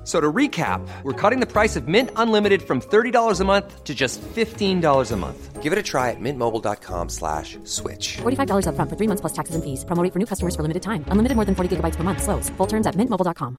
[0.00, 3.84] F- So to recap, we're cutting the price of Mint Unlimited from $30 a month
[3.84, 5.62] to just $15 a month.
[5.62, 8.16] Give it a try at mintmobile.com slash switch.
[8.22, 9.84] $45 upfront for three months plus taxes and fees.
[9.84, 11.04] Promo for new customers for limited time.
[11.12, 12.22] Unlimited more than 40 gigabytes per month.
[12.22, 12.48] Slows.
[12.56, 13.56] Full terms at mintmobile.com.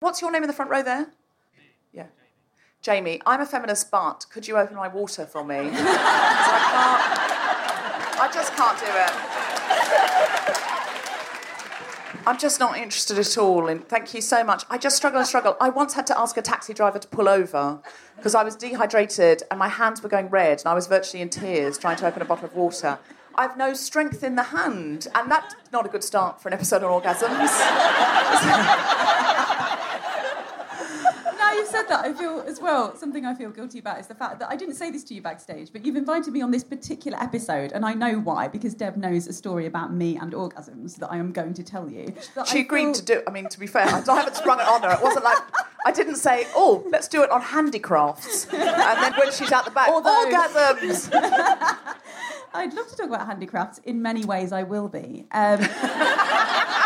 [0.00, 1.06] What's your name in the front row there?
[1.92, 2.06] Yeah.
[2.82, 5.56] Jamie, I'm a feminist, but could you open my water for me?
[5.72, 8.20] I can't.
[8.20, 9.51] I just can't do it.
[12.26, 13.80] I'm just not interested at all in.
[13.80, 14.64] Thank you so much.
[14.70, 15.56] I just struggle and struggle.
[15.60, 17.80] I once had to ask a taxi driver to pull over
[18.16, 21.30] because I was dehydrated and my hands were going red and I was virtually in
[21.30, 22.98] tears trying to open a bottle of water.
[23.34, 26.82] I've no strength in the hand, and that's not a good start for an episode
[26.82, 27.48] on orgasms.
[31.52, 34.14] now you've said that, I feel as well, something I feel guilty about is the
[34.14, 36.64] fact that I didn't say this to you backstage, but you've invited me on this
[36.64, 40.96] particular episode, and I know why, because Deb knows a story about me and orgasms
[40.96, 42.14] that I am going to tell you.
[42.46, 43.22] She I agreed feel- to do.
[43.26, 44.92] I mean, to be fair, I haven't sprung it on her.
[44.92, 45.38] It wasn't like
[45.84, 48.60] I didn't say, "Oh, let's do it on handicrafts," and
[49.02, 51.10] then when she's out the back, Although- orgasms.
[52.54, 53.78] I'd love to talk about handicrafts.
[53.84, 55.24] In many ways, I will be.
[55.32, 55.60] Um,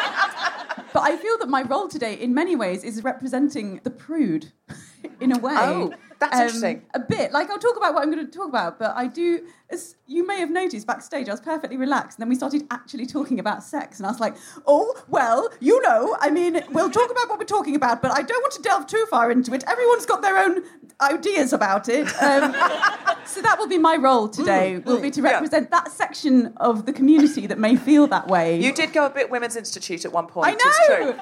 [0.97, 4.51] but I feel that my role today, in many ways, is representing the prude,
[5.21, 5.53] in a way.
[5.55, 6.83] Oh, that's interesting.
[6.95, 7.33] A bit.
[7.33, 10.27] Like, I'll talk about what I'm going to talk about, but I do, as you
[10.27, 12.19] may have noticed backstage, I was perfectly relaxed.
[12.19, 13.99] And then we started actually talking about sex.
[13.99, 17.45] And I was like, oh, well, you know, I mean, we'll talk about what we're
[17.45, 19.65] talking about, but I don't want to delve too far into it.
[19.69, 20.63] Everyone's got their own
[21.01, 22.07] ideas about it.
[22.23, 22.53] Um,
[23.27, 25.31] so that will be my role today, will be to Mm, yeah.
[25.33, 28.61] represent that section of the community that may feel that way.
[28.61, 30.49] You did go a bit Women's Institute at one point.
[30.49, 30.97] I It's know!
[31.13, 31.21] true.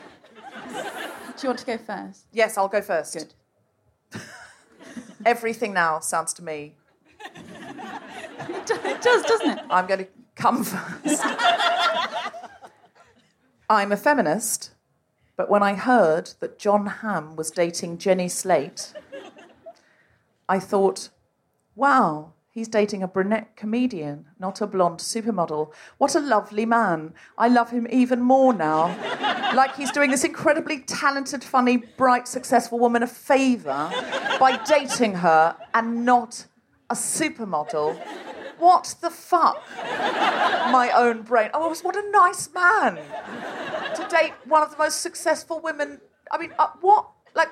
[1.36, 2.26] Do you want to go first?
[2.32, 3.14] Yes, I'll go first.
[3.14, 3.34] Good.
[5.24, 6.74] Everything now sounds to me.
[7.34, 9.64] It do- it does, doesn't it?
[9.70, 11.22] I'm going to come first.
[13.70, 14.72] I'm a feminist,
[15.36, 18.92] but when I heard that Jon Hamm was dating Jenny Slate,
[20.48, 21.08] I thought,
[21.74, 25.72] wow, he's dating a brunette comedian, not a blonde supermodel.
[25.98, 27.12] What a lovely man.
[27.36, 28.96] I love him even more now.
[29.54, 33.90] like he's doing this incredibly talented, funny, bright, successful woman a favour
[34.38, 36.46] by dating her and not
[36.88, 38.00] a supermodel.
[38.58, 39.60] What the fuck?
[39.76, 41.50] My own brain.
[41.52, 42.96] Oh, what a nice man
[43.96, 46.00] to date one of the most successful women.
[46.30, 47.10] I mean, uh, what?
[47.34, 47.50] Like,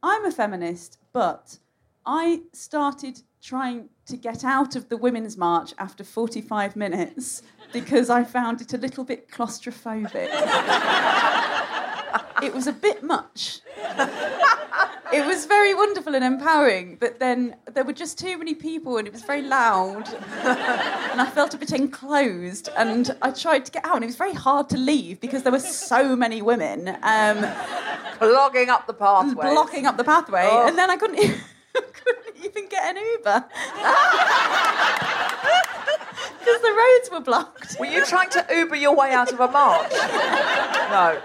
[0.00, 1.58] I'm a feminist, but
[2.06, 7.42] I started trying to get out of the Women's March after 45 minutes
[7.72, 10.14] because I found it a little bit claustrophobic.
[12.42, 13.60] it was a bit much.
[15.12, 19.06] It was very wonderful and empowering, but then there were just too many people and
[19.06, 20.08] it was very loud.
[20.14, 22.70] and I felt a bit enclosed.
[22.76, 25.52] And I tried to get out, and it was very hard to leave because there
[25.52, 26.96] were so many women.
[27.02, 27.44] Um,
[28.18, 29.52] clogging up the pathway.
[29.52, 30.66] blocking up the pathway, Oh.
[30.66, 31.18] and then I couldn't,
[31.92, 33.44] couldn't even get an Uber
[36.38, 37.76] because the roads were blocked.
[37.78, 39.92] Were you trying to Uber your way out of a march?
[39.92, 41.20] No.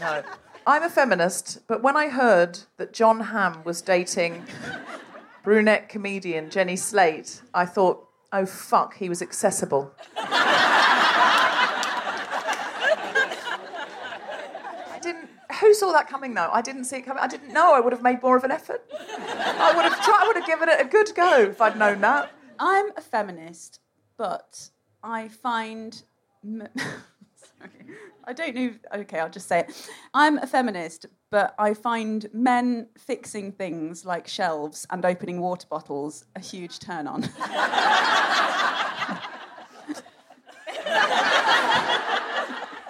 [0.00, 0.22] No.
[0.66, 4.44] I'm a feminist, but when I heard that Jon Hamm was dating
[5.44, 9.94] brunette comedian Jenny Slate, I thought, oh fuck, he was accessible.
[14.96, 15.28] I didn't.
[15.60, 16.50] Who saw that coming though?
[16.52, 17.22] I didn't see it coming.
[17.22, 17.74] I didn't know.
[17.74, 18.82] I would have made more of an effort.
[19.58, 20.18] I would have tried.
[20.22, 22.30] I would have given it a good go if I'd known that.
[22.58, 23.80] I'm a feminist,
[24.16, 24.70] but
[25.02, 26.02] I find.
[28.28, 28.74] I don't know.
[28.94, 29.90] Okay, I'll just say it.
[30.12, 36.24] I'm a feminist, but I find men fixing things like shelves and opening water bottles
[36.34, 37.22] a huge turn on.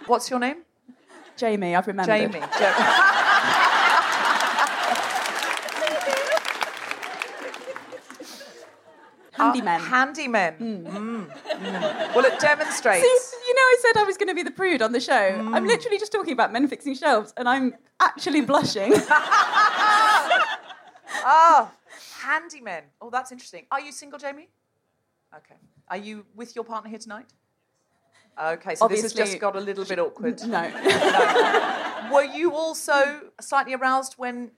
[0.07, 0.63] What's your name?
[1.37, 2.33] Jamie, I've remembered.
[2.33, 2.47] Jamie.
[9.37, 9.79] Handymen.
[9.81, 10.59] Handymen.
[10.59, 12.15] Mm, mm.
[12.15, 13.03] Well, it demonstrates.
[13.03, 15.15] See, you know, I said I was going to be the prude on the show.
[15.53, 18.95] I'm literally just talking about men fixing shelves, and I'm actually blushing.
[21.29, 21.73] Ah,
[22.23, 22.83] handymen.
[23.01, 23.67] Oh, that's interesting.
[23.73, 24.49] Are you single, Jamie?
[25.35, 25.57] Okay.
[25.89, 27.27] Are you with your partner here tonight?
[28.41, 30.41] Okay, so this has just got a little bit awkward.
[30.47, 30.71] no.
[32.13, 34.51] Were you also slightly aroused when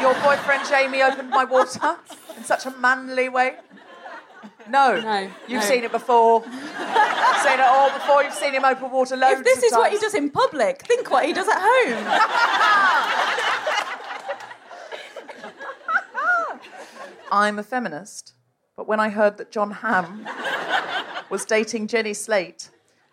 [0.00, 1.96] your boyfriend Jamie opened my water
[2.36, 3.56] in such a manly way?
[4.68, 5.00] No.
[5.00, 5.66] No, You've no.
[5.68, 6.42] seen it before.
[6.44, 8.22] seen it all before.
[8.22, 11.10] You've seen him open water loads if this is what he does in public, think
[11.10, 12.20] what he does at home.
[17.30, 18.34] I'm a feminist,
[18.76, 20.28] but when I heard that Jon Hamm
[21.30, 22.70] was dating Jenny Slate,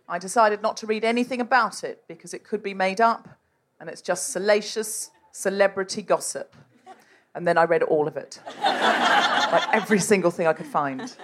[0.08, 3.30] I decided not to read anything about it because it could be made up
[3.80, 6.54] and it's just salacious celebrity gossip.
[7.40, 8.38] And then I read all of it.
[8.62, 11.16] like every single thing I could find.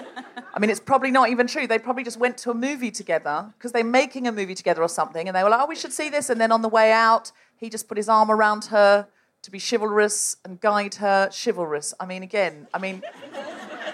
[0.54, 1.68] I mean, it's probably not even true.
[1.68, 4.88] They probably just went to a movie together because they're making a movie together or
[4.88, 6.94] something, and they were like, "Oh, we should see this." And then on the way
[6.94, 9.10] out, he just put his arm around her
[9.42, 11.30] to be chivalrous and guide her.
[11.34, 11.94] Chivalrous.
[12.00, 13.04] I mean, again, I mean,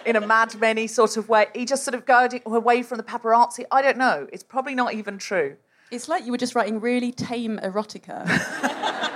[0.06, 2.98] in a Mad Men sort of way, he just sort of guided her away from
[2.98, 3.66] the paparazzi.
[3.72, 4.28] I don't know.
[4.32, 5.58] It's probably not even true.
[5.90, 9.08] It's like you were just writing really tame erotica.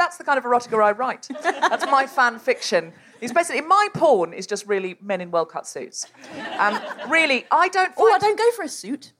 [0.00, 1.28] That's the kind of erotica I write.
[1.42, 2.94] That's my fan fiction.
[3.20, 6.06] It's basically my porn is just really men in well cut suits.
[6.58, 6.80] Um,
[7.10, 7.92] really, I don't.
[7.98, 9.12] oh, I don't go for a suit.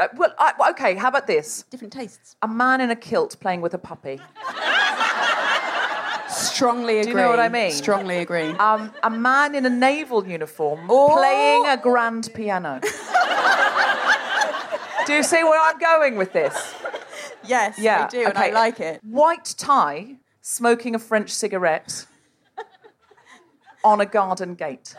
[0.00, 0.94] Uh, well, I, well, okay.
[0.94, 1.64] How about this?
[1.68, 2.34] Different tastes.
[2.40, 4.20] A man in a kilt playing with a puppy.
[6.30, 7.02] Strongly agree.
[7.02, 7.72] Do you know what I mean?
[7.72, 8.50] Strongly agree.
[8.52, 11.14] Um, a man in a naval uniform Oh.
[11.18, 12.80] playing a grand piano.
[15.06, 16.54] Do you see where I'm going with this?
[17.44, 19.00] yes, Yeah, I do, and I like it.
[19.04, 22.04] White tie, smoking a French cigarette
[23.84, 24.94] on a garden gate.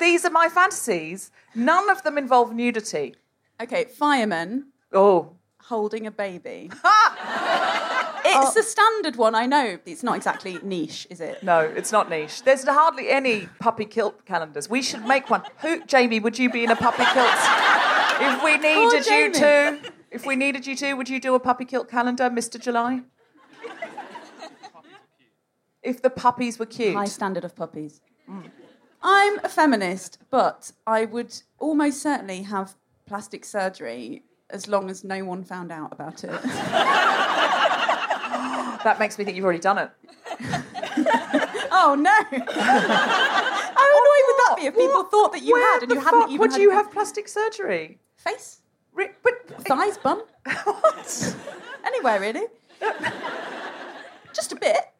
[0.00, 1.30] These are my fantasies.
[1.54, 3.14] None of them involve nudity.
[3.60, 6.70] Okay, fireman Oh, holding a baby.
[8.24, 9.78] It's uh, a standard one, I know.
[9.84, 11.42] It's not exactly niche, is it?
[11.42, 12.42] no, it's not niche.
[12.44, 14.70] There's hardly any puppy kilt calendars.
[14.70, 15.42] We should make one.
[15.58, 17.28] Who, Jamie, would you be in a puppy kilt?
[18.20, 21.64] If we needed you to, if we needed you to, would you do a puppy
[21.64, 22.60] kilt calendar, Mr.
[22.60, 23.02] July?
[25.82, 26.94] If the puppies were cute.
[26.94, 28.00] High standard of puppies.
[29.02, 32.74] I'm a feminist, but I would almost certainly have
[33.06, 36.30] plastic surgery as long as no one found out about it.
[38.84, 39.90] That makes me think you've already done it.
[41.70, 42.10] oh no!
[42.10, 45.10] How oh, annoying would that be if people What?
[45.10, 48.00] thought that you Where had and you hadn't even would you have plastic surgery?
[48.16, 48.60] face,
[48.92, 49.34] Ri- But,
[49.66, 50.22] thighs, bum,
[50.64, 51.36] what?
[51.84, 52.46] anywhere really?
[54.32, 54.91] Just a bit.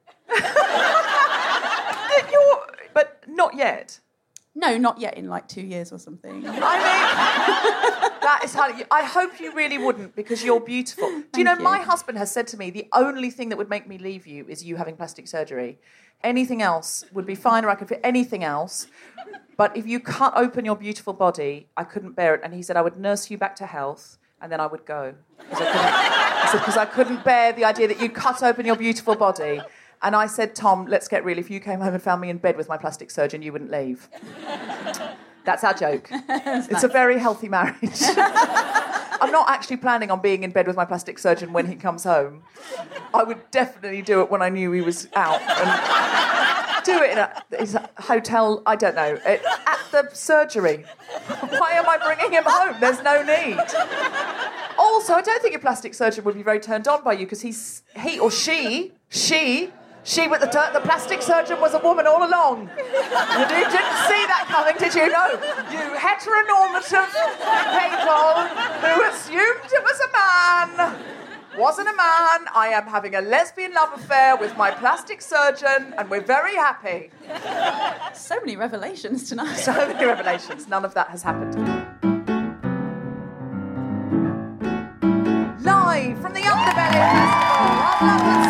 [2.95, 4.01] But not yet.
[4.55, 5.17] No, not yet.
[5.17, 6.47] In like two years or something.
[6.47, 6.61] I mean,
[8.21, 8.71] that is how.
[8.91, 11.09] I hope you really wouldn't because you're beautiful.
[11.33, 11.61] Do you know, you.
[11.61, 14.45] my husband has said to me the only thing that would make me leave you
[14.49, 15.79] is you having plastic surgery.
[16.23, 18.87] Anything else would be fine, or I could fit anything else.
[19.57, 22.43] But if you cut open your beautiful body, I couldn't bear it.
[22.45, 25.15] And he said I would nurse you back to health, and then I would go
[25.39, 28.67] because I couldn't, he said, 'Cause I couldn't bear the idea that you cut open
[28.67, 29.63] your beautiful body.
[30.03, 31.39] And I said, Tom, let's get real.
[31.39, 33.71] If you came home and found me in bed with my plastic surgeon, you wouldn't
[33.71, 34.09] leave.
[35.45, 36.09] That's our joke.
[36.13, 37.79] it's a very healthy marriage.
[39.23, 42.05] I'm not actually planning on being in bed with my plastic surgeon when he comes
[42.05, 42.43] home.
[43.15, 45.41] I would definitely do it when I knew he was out.
[45.43, 50.85] And do it in a, his hotel, I don't know, at, at the surgery.
[51.49, 52.77] Why am I bringing him home?
[52.81, 53.59] There's no need.
[54.79, 57.43] Also, I don't think your plastic surgeon would be very turned on by you because
[57.43, 59.71] he's he or she, she,
[60.05, 62.69] she with the the plastic surgeon was a woman all along.
[62.69, 65.09] You didn't see that coming, did you?
[65.11, 65.31] No.
[65.71, 67.11] You heteronormative
[67.79, 68.35] people
[68.83, 70.99] who assumed it was a man.
[71.57, 72.49] Wasn't a man.
[72.55, 77.11] I am having a lesbian love affair with my plastic surgeon, and we're very happy.
[78.15, 79.57] So many revelations tonight.
[79.57, 80.67] So many revelations.
[80.67, 81.55] None of that has happened.
[85.63, 86.99] Live from the Underbelly
[88.01, 88.42] Festival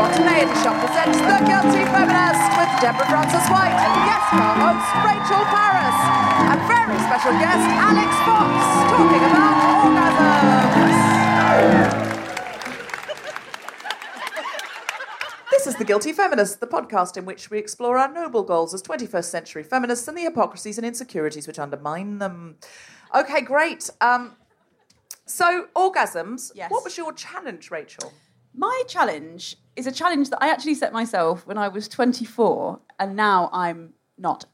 [0.00, 3.76] Spontaneity Shop presents The Guilty Feminist with Deborah Frances-White,
[4.08, 6.00] guest star host Rachel Parris,
[6.48, 8.48] and very special guest Alix Fox,
[8.96, 10.40] talking about orgasms.
[15.50, 18.82] This is The Guilty Feminist, the podcast in which we explore our noble goals as
[18.82, 22.56] 21st century feminists and the hypocrisies and insecurities which undermine them.
[23.14, 23.90] Okay, great.
[24.00, 24.38] Um,
[25.26, 26.52] so, orgasms.
[26.54, 26.70] Yes.
[26.70, 28.14] What was your challenge, Rachel?
[28.54, 33.16] My challenge is a challenge that I actually set myself when I was 24, and
[33.16, 34.44] now I'm not.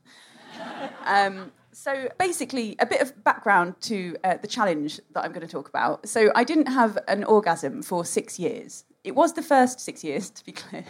[1.05, 5.53] um, so basically, a bit of background to uh, the challenge that I'm going to
[5.53, 6.09] talk about.
[6.09, 8.85] So I didn't have an orgasm for six years.
[9.03, 10.85] It was the first six years, to be clear,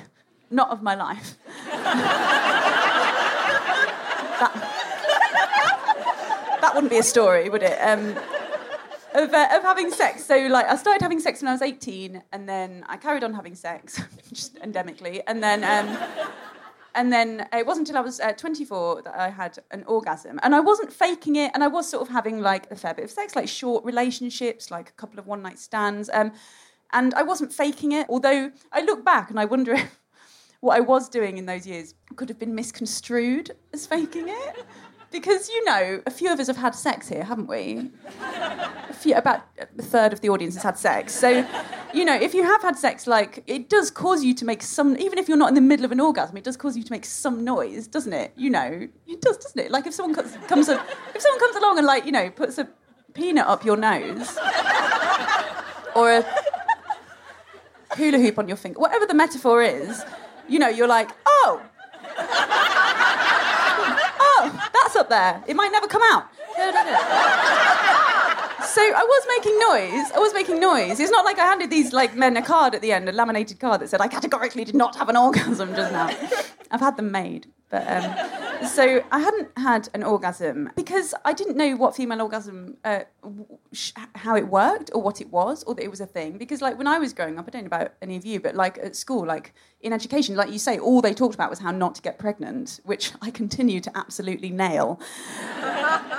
[0.50, 1.38] not of my life.
[1.72, 1.94] that,
[6.60, 7.78] that wouldn't be a story, would it?
[7.80, 8.16] Um,
[9.16, 10.24] of, uh, of having sex.
[10.24, 13.32] So, like, I started having sex when I was 18, and then I carried on
[13.32, 15.22] having sex, just endemically.
[15.26, 15.96] And then, um,
[16.94, 20.38] and then it wasn't until I was uh, 24 that I had an orgasm.
[20.42, 23.04] And I wasn't faking it, and I was sort of having, like, a fair bit
[23.04, 26.10] of sex, like short relationships, like a couple of one night stands.
[26.12, 26.32] Um,
[26.92, 29.98] and I wasn't faking it, although I look back and I wonder if
[30.60, 34.64] what I was doing in those years could have been misconstrued as faking it.
[35.12, 37.90] Because, you know, a few of us have had sex here, haven't we?
[38.20, 41.14] A few, about a third of the audience has had sex.
[41.14, 41.46] So,
[41.94, 44.96] you know, if you have had sex, like, it does cause you to make some,
[44.98, 46.92] even if you're not in the middle of an orgasm, it does cause you to
[46.92, 48.32] make some noise, doesn't it?
[48.36, 49.70] You know, it does, doesn't it?
[49.70, 50.84] Like, if someone comes, comes a,
[51.14, 52.68] if someone comes along and, like, you know, puts a
[53.14, 54.36] peanut up your nose,
[55.94, 56.24] or a
[57.94, 60.04] hula hoop on your finger, whatever the metaphor is,
[60.48, 61.62] you know, you're like, oh,
[64.18, 65.44] oh, that's up there.
[65.46, 66.26] It might never come out.
[68.66, 70.10] So I was making noise.
[70.14, 70.98] I was making noise.
[70.98, 73.60] It's not like I handed these like men a card at the end, a laminated
[73.60, 76.08] card that said I categorically did not have an orgasm just now.
[76.70, 78.02] I've had them made, but um,
[78.64, 83.00] so I hadn't had an orgasm because I didn't know what female orgasm, uh,
[83.72, 86.38] sh- how it worked or what it was, or that it was a thing.
[86.38, 88.54] Because like when I was growing up, I don't know about any of you, but
[88.54, 91.70] like at school, like in education, like you say, all they talked about was how
[91.70, 95.00] not to get pregnant, which I continue to absolutely nail.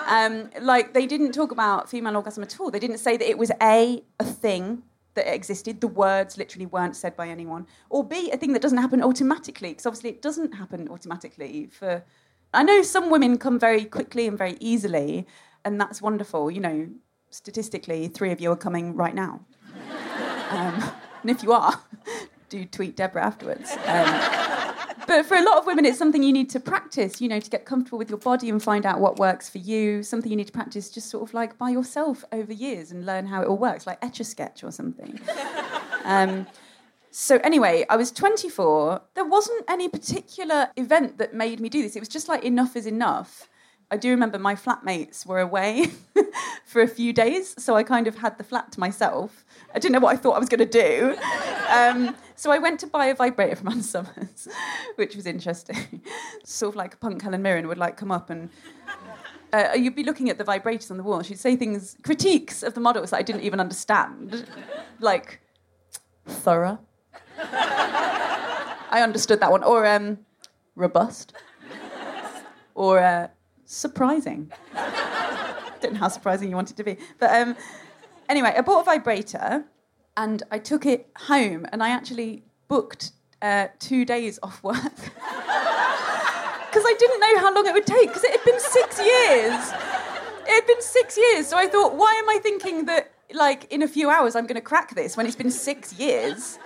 [0.08, 2.72] Um, like they didn't talk about female orgasm at all.
[2.72, 4.84] They didn't say that it was a a thing
[5.18, 5.82] that existed.
[5.82, 9.70] The words literally weren't said by anyone, or b a thing that doesn't happen automatically.
[9.70, 11.68] Because obviously it doesn't happen automatically.
[11.72, 12.04] For
[12.54, 15.28] I know some women come very quickly and very easily,
[15.66, 16.50] and that's wonderful.
[16.50, 16.90] You know,
[17.30, 19.42] statistically, three of you are coming right now.
[20.50, 20.82] Um,
[21.24, 21.78] and if you are,
[22.50, 23.70] do tweet Deborah afterwards.
[23.86, 27.40] Um, but for a lot of women, it's something you need to practice, you know,
[27.40, 30.04] to get comfortable with your body and find out what works for you.
[30.04, 33.26] Something you need to practice just sort of like by yourself over years and learn
[33.26, 35.20] how it all works, like etch a sketch or something.
[36.04, 36.46] um,
[37.20, 39.02] so anyway, I was 24.
[39.16, 41.96] There wasn't any particular event that made me do this.
[41.96, 43.50] It was just like enough is enough.
[43.90, 45.88] I do remember my flatmates were away
[46.66, 49.46] for a few days, so I kind of had the flat to myself.
[49.74, 51.18] I didn't know what I thought I was going to do.
[51.72, 54.48] Um, so I went to buy a vibrator from Ann Summers,
[54.98, 56.04] which was interesting.
[56.44, 58.52] sort of like punk Helen Mirren would like come up and
[59.54, 61.24] uh, you'd be looking at the vibrators on the wall.
[61.24, 64.46] She'd say things, critiques of the models that I didn't even understand,
[65.00, 65.42] like
[66.28, 66.78] thorough.
[68.90, 70.20] I understood that one, or um,
[70.76, 71.34] robust,
[72.76, 73.28] or uh,
[73.66, 74.52] surprising.
[75.82, 77.56] Don't know how surprising you want it to be, but um,
[78.30, 79.66] anyway, I bought a vibrator
[80.16, 86.86] and I took it home, and I actually booked uh, two days off work because
[86.86, 89.72] I didn't know how long it would take because it had been six years.
[90.48, 93.82] It had been six years, so I thought, why am I thinking that like in
[93.82, 96.60] a few hours I'm going to crack this when it's been six years?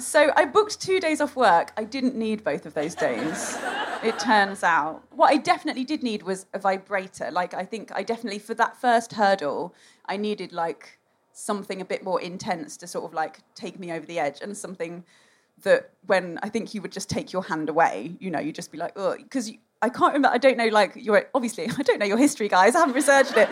[0.00, 1.72] So I booked two days off work.
[1.76, 3.58] I didn't need both of those days.
[4.02, 5.02] It turns out.
[5.10, 7.30] What I definitely did need was a vibrator.
[7.30, 9.74] Like I think I definitely for that first hurdle,
[10.06, 10.98] I needed like
[11.34, 14.56] something a bit more intense to sort of like take me over the edge and
[14.56, 15.04] something
[15.64, 18.72] that when I think you would just take your hand away, you know, you'd just
[18.72, 19.52] be like, oh, because
[19.82, 20.28] I can't remember.
[20.28, 22.74] I don't know, like you're obviously I don't know your history, guys.
[22.74, 23.50] I haven't researched it.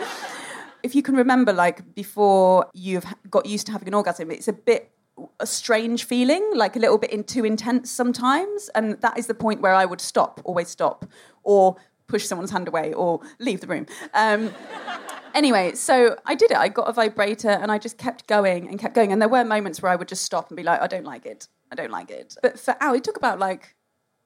[0.81, 4.53] if you can remember, like before you've got used to having an orgasm, it's a
[4.53, 4.91] bit
[5.39, 9.33] a strange feeling, like a little bit in, too intense sometimes, and that is the
[9.33, 11.05] point where I would stop, always stop,
[11.43, 11.75] or
[12.07, 13.85] push someone's hand away, or leave the room.
[14.13, 14.51] Um,
[15.33, 16.57] anyway, so I did it.
[16.57, 19.11] I got a vibrator, and I just kept going and kept going.
[19.11, 21.25] And there were moments where I would just stop and be like, I don't like
[21.25, 21.47] it.
[21.71, 22.35] I don't like it.
[22.41, 23.75] But for hours, it took about like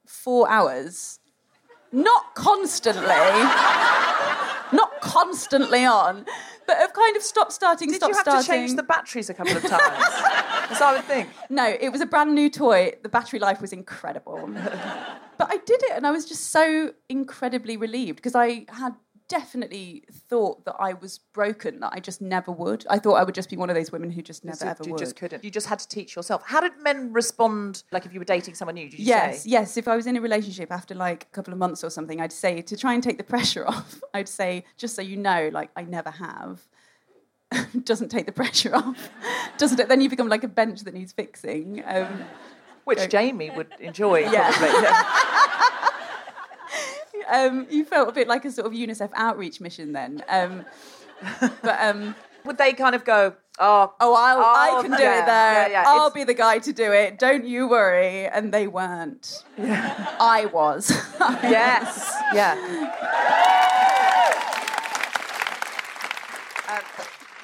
[0.07, 1.19] four hours,
[1.91, 3.03] not constantly,
[4.73, 6.25] not constantly on,
[6.67, 8.45] but of kind of stop starting, Did stop you have starting.
[8.45, 9.81] to change the batteries a couple of times?
[10.69, 11.29] As I would think.
[11.49, 12.93] No, it was a brand new toy.
[13.03, 14.49] The battery life was incredible.
[15.37, 18.95] but I did it, and I was just so incredibly relieved because I had
[19.39, 22.85] definitely thought that I was broken, that I just never would.
[22.89, 24.83] I thought I would just be one of those women who just never So ever
[24.85, 24.99] you would.
[24.99, 25.43] just couldn't.
[25.43, 26.43] You just had to teach yourself.
[26.45, 27.83] How did men respond?
[27.91, 29.49] Like if you were dating someone new, did you Yes, say?
[29.49, 29.77] yes.
[29.77, 32.31] If I was in a relationship after like a couple of months or something, I'd
[32.31, 34.01] say to try and take the pressure off.
[34.13, 36.61] I'd say just so you know, like I never have.
[37.83, 39.09] Doesn't take the pressure off.
[39.57, 39.87] Doesn't it?
[39.89, 41.83] Then you become like a bench that needs fixing.
[41.85, 42.25] Um,
[42.85, 44.19] Which Jamie would enjoy.
[44.31, 44.51] Yeah.
[44.51, 45.32] Probably.
[47.29, 50.23] Um, you felt a bit like a sort of UNICEF outreach mission then.
[50.29, 50.65] Um,
[51.61, 52.15] but um,
[52.45, 55.53] Would they kind of go, oh, oh, I'll, Oh, I can do yeah, it there.
[55.53, 55.83] yeah, yeah.
[55.87, 57.19] I'll It's- be the guy to do it.
[57.19, 58.27] Don't you worry.
[58.27, 59.43] And they weren't.
[59.57, 60.91] I was.
[61.43, 62.55] yes, yeah.
[66.69, 66.79] Um,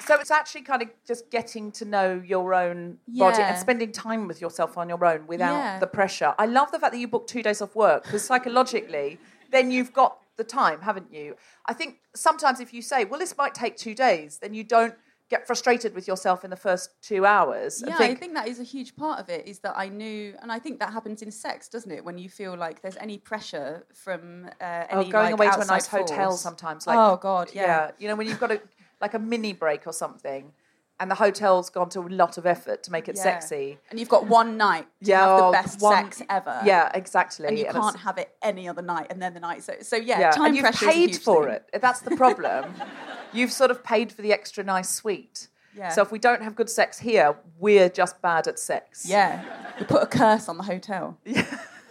[0.06, 4.26] so it's actually kind of just getting to know your own body and spending time
[4.26, 6.34] with yourself on your own without the pressure.
[6.38, 9.18] I love the fact that you booked two days off work because psychologically,
[9.50, 11.36] then you've got the time, haven't you?
[11.66, 14.94] I think sometimes if you say, well, this might take two days, then you don't
[15.28, 17.84] get frustrated with yourself in the first two hours.
[17.86, 19.46] Yeah, I think that is a huge part of it.
[19.46, 22.04] Is that I knew, and I think that happens in sex, doesn't it?
[22.04, 25.60] When you feel like there's any pressure from uh, any Oh, going like, away to
[25.60, 26.86] a nice hotel sometimes.
[26.86, 27.92] Like, oh God, yeah.
[27.98, 28.60] You know, when you've got a
[29.00, 30.52] like a mini break or something,
[31.00, 33.22] and the hotel's gone to a lot of effort to make it Yeah.
[33.22, 33.78] sexy.
[33.90, 36.60] And you've got one night to Yeah, have the oh, best one- sex ever.
[36.64, 37.46] Yeah, exactly.
[37.48, 39.62] And you it's- can't have it any other night and then the night.
[39.64, 41.54] So, so yeah, Yeah, time and you've pressure is a paid for thing.
[41.72, 41.80] it.
[41.80, 42.74] That's the problem.
[43.32, 45.48] you've sort of paid for the extra nice suite.
[45.74, 45.88] Yeah.
[45.88, 49.06] So if we don't have good sex here, we're just bad at sex.
[49.08, 49.42] Yeah,
[49.78, 51.16] we put a curse on the hotel.
[51.24, 51.46] Yeah,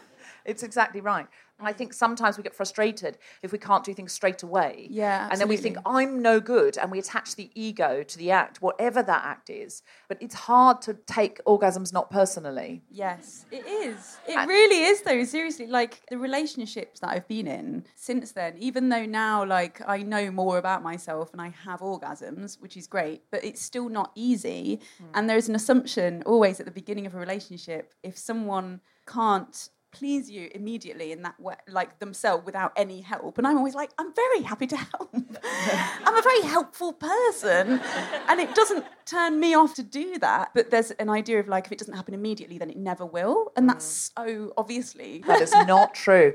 [0.45, 1.27] It's exactly right.
[1.59, 4.87] And I think sometimes we get frustrated if we can't do things straight away.
[4.89, 5.77] Yeah, And then we think.
[5.85, 6.77] I'm no good.
[6.77, 9.81] And we attach the ego to the act, whatever that act is.
[10.07, 12.83] But it's hard to take orgasms not personally.
[12.89, 14.17] Yes, it is.
[14.27, 15.23] It really is, though.
[15.23, 20.03] Seriously, like the relationships that I've been in since then, even though now, like, I
[20.03, 24.11] know more about myself and I have orgasms, which is great, but it's still not
[24.15, 24.79] easy.
[24.97, 25.05] Hmm.
[25.13, 30.29] And there's an assumption always at the beginning of a relationship if someone can't please
[30.29, 33.37] you immediately in that way like themselves without any help.
[33.37, 35.09] And i'm always like i'm very happy to help.
[36.05, 37.79] I'm a very helpful person.
[38.27, 41.65] And it doesn't turn me off to do that but there's an idea of like
[41.65, 43.51] if it doesn't happen immediately then it never will.
[43.55, 46.33] And that's so obviously That is not true.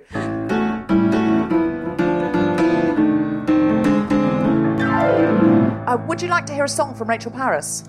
[5.86, 7.84] Uh, would you like to hear a song from Rachel Parris?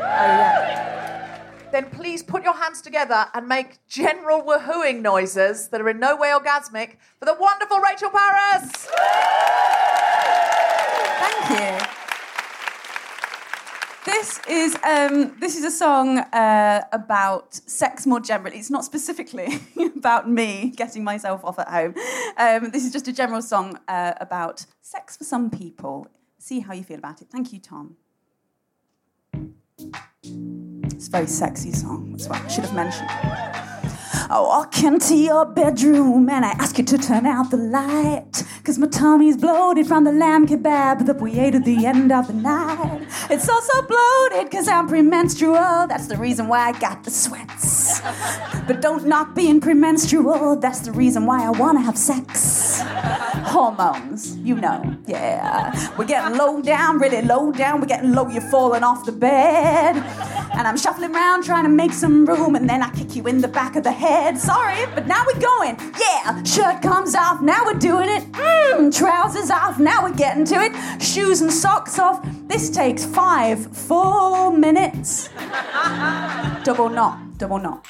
[0.00, 0.97] oh yeah
[1.70, 6.16] Then please put your hands together and make general woohooing noises that are in no
[6.16, 8.88] way orgasmic for the wonderful Rachel Parris.
[11.20, 11.98] thank you
[14.08, 18.56] this is um, this is a song uh, about sex more generally.
[18.56, 19.60] It's not specifically
[19.96, 21.94] about me getting myself off at home.
[22.36, 26.06] Um, this is just a general song uh, about sex for some people.
[26.38, 27.28] See how you feel about it.
[27.30, 27.96] Thank you, Tom.
[29.78, 32.12] It's a very sexy song.
[32.12, 33.08] That's what I should have mentioned.
[34.30, 38.44] I walk into your bedroom and I ask you to turn out the light.
[38.64, 42.26] Cause my tummy's bloated from the lamb kebab that we ate at the end of
[42.26, 43.06] the night.
[43.30, 45.86] It's also bloated cause I'm premenstrual.
[45.86, 48.00] That's the reason why I got the sweats.
[48.66, 50.56] But don't knock being premenstrual.
[50.56, 52.57] That's the reason why I wanna have sex.
[53.48, 55.96] Hormones, you know, yeah.
[55.96, 57.80] We're getting low down, really low down.
[57.80, 59.96] We're getting low, you're falling off the bed.
[60.52, 63.40] And I'm shuffling around trying to make some room, and then I kick you in
[63.40, 64.38] the back of the head.
[64.38, 65.76] Sorry, but now we're going.
[66.00, 68.30] Yeah, shirt comes off, now we're doing it.
[68.32, 71.02] Mmm, trousers off, now we're getting to it.
[71.02, 72.26] Shoes and socks off.
[72.48, 75.28] This takes five full minutes.
[76.64, 77.86] double knot, double knot.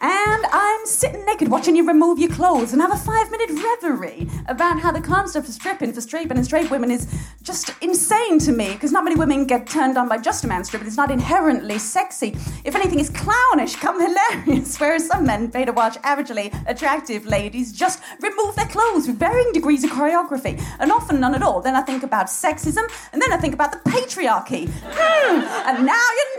[0.00, 4.26] And I'm sitting naked watching you remove your clothes and have a five minute reverie
[4.46, 7.06] about how the concept of stripping for straight men and straight women is
[7.42, 10.64] just insane to me because not many women get turned on by just a man
[10.64, 10.88] stripping.
[10.88, 12.34] It's not inherently sexy.
[12.64, 14.80] If anything, it's clownish, come hilarious.
[14.80, 19.52] Whereas some men pay to watch averagely attractive ladies just remove their clothes with varying
[19.52, 21.60] degrees of choreography and often none at all.
[21.60, 24.70] Then I think about sexism and then I think about the patriarchy.
[24.82, 26.38] Hmm, and now you're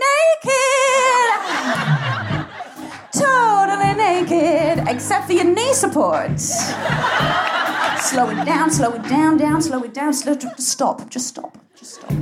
[2.26, 2.38] naked!
[3.14, 6.74] totally naked, except for your knee supports.
[8.10, 11.96] slow it down, slow it down, down, slow it down, slow stop, just stop, just
[11.96, 12.22] stop.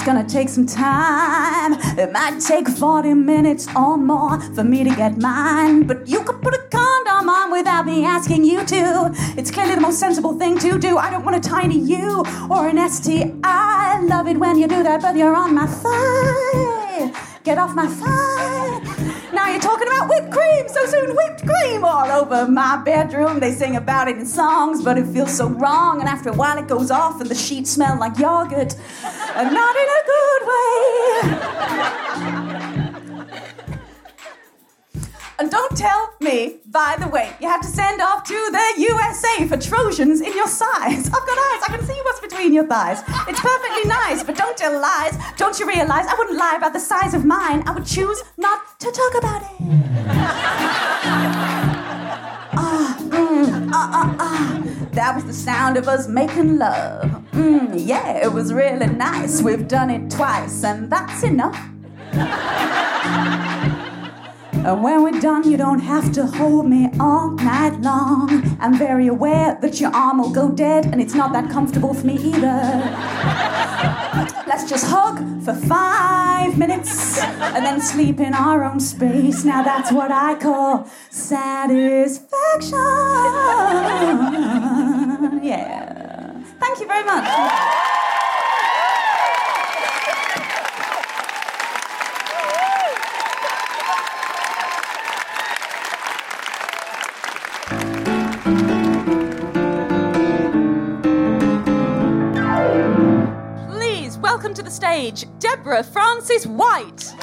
[0.00, 1.74] It's gonna take some time.
[1.98, 5.86] It might take 40 minutes or more for me to get mine.
[5.86, 9.10] But you could put a condom on without me asking you to.
[9.36, 10.96] It's clearly the most sensible thing to do.
[10.96, 13.34] I don't want a tiny U or an STI.
[13.44, 17.12] I love it when you do that, but you're on my thigh.
[17.44, 18.89] Get off my thigh.
[19.40, 20.68] Now you're talking about whipped cream.
[20.68, 23.40] So soon, whipped cream all over my bedroom.
[23.40, 26.00] They sing about it in songs, but it feels so wrong.
[26.00, 28.74] And after a while, it goes off, and the sheets smell like yogurt.
[29.36, 32.29] And not in a good way.
[35.40, 39.48] And don't tell me, by the way, you had to send off to the USA
[39.48, 41.06] for Trojans in your size.
[41.06, 43.02] I've got eyes, I can see what's between your thighs.
[43.26, 45.16] It's perfectly nice, but don't tell lies.
[45.38, 47.62] Don't you realize I wouldn't lie about the size of mine?
[47.66, 49.48] I would choose not to talk about it.
[52.52, 54.62] Ah, mm, ah, ah, ah.
[54.92, 57.24] That was the sound of us making love.
[57.32, 59.40] Mm, yeah, it was really nice.
[59.40, 61.56] We've done it twice, and that's enough.
[64.62, 68.56] And when we're done, you don't have to hold me all night long.
[68.60, 72.06] I'm very aware that your arm will go dead, and it's not that comfortable for
[72.06, 72.60] me either.
[74.46, 79.44] Let's just hug for five minutes and then sleep in our own space.
[79.44, 82.78] Now that's what I call satisfaction.
[85.42, 86.42] Yeah.
[86.60, 88.08] Thank you very much.
[104.50, 107.14] Welcome to the stage Deborah Frances-White.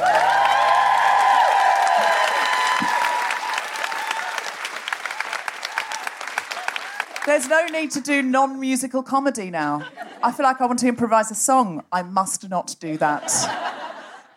[7.25, 9.85] There's no need to do non musical comedy now.
[10.23, 11.83] I feel like I want to improvise a song.
[11.91, 13.29] I must not do that.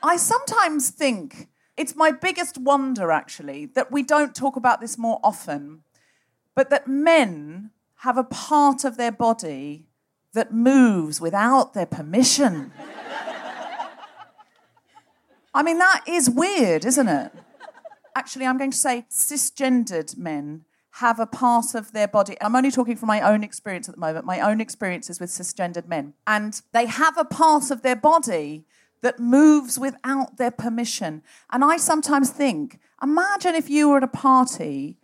[0.03, 5.21] I sometimes think it's my biggest wonder, actually, that we don't talk about this more
[5.23, 5.85] often,
[6.57, 9.87] but that men have a part of their body
[10.35, 12.73] that moves without their permission.
[15.53, 17.33] I mean, that is weird, isn't it?
[18.15, 20.65] Actually, I'm going to say cisgendered men
[20.95, 22.37] have a part of their body.
[22.41, 25.89] I'm only talking from my own experience at the moment, my own experiences with cisgendered
[25.89, 26.15] men.
[26.27, 28.65] And they have a part of their body
[29.03, 31.23] that moves without their permission.
[31.51, 34.99] And I sometimes think, imagine if you were at a party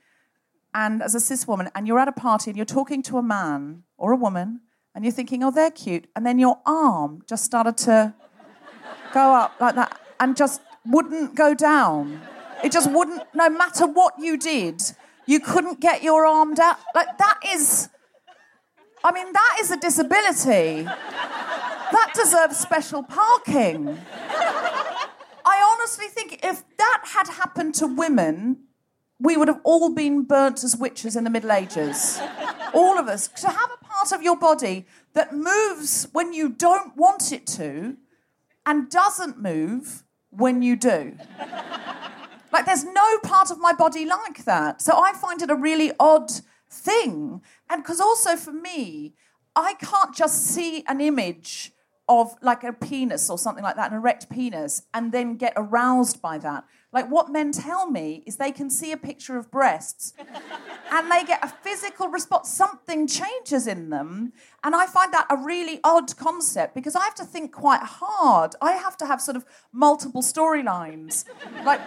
[0.75, 3.23] and as a cis woman, and you're at a party and you're talking to a
[3.23, 4.61] man or a woman,
[4.97, 6.07] and you're thinking, oh, they're cute.
[6.17, 8.15] And then your arm just started to
[9.13, 12.23] go up like that and just wouldn't go down.
[12.65, 14.81] It just wouldn't, no matter what you did,
[15.27, 16.77] you couldn't get your arm down.
[16.95, 17.91] Like, that is,
[19.05, 20.85] I mean, that is a disability.
[20.85, 23.99] That deserves special parking.
[25.45, 28.66] I honestly think if that had happened to women,
[29.19, 32.21] we would have all been burnt as witches in the Middle Ages.
[32.75, 33.29] All of us.
[33.29, 37.97] To have a part of your body that moves when you don't want it to
[38.67, 41.17] and doesn't move when you do.
[42.53, 44.83] Like, there's no part of my body like that.
[44.83, 46.31] So I find it a really odd
[46.71, 47.43] thing.
[47.71, 49.15] And because also for me,
[49.55, 51.73] I can't just see an image
[52.09, 56.23] of like a penis or something like that, an erect penis, and then get aroused
[56.23, 56.65] by that.
[56.97, 60.15] Like, what men tell me is they can see a picture of breasts
[60.91, 62.49] and they get a physical response.
[62.49, 64.33] Something changes in them.
[64.65, 68.55] And I find that a really odd concept because I have to think quite hard.
[68.63, 71.27] I have to have sort of multiple storylines.
[71.67, 71.83] Like,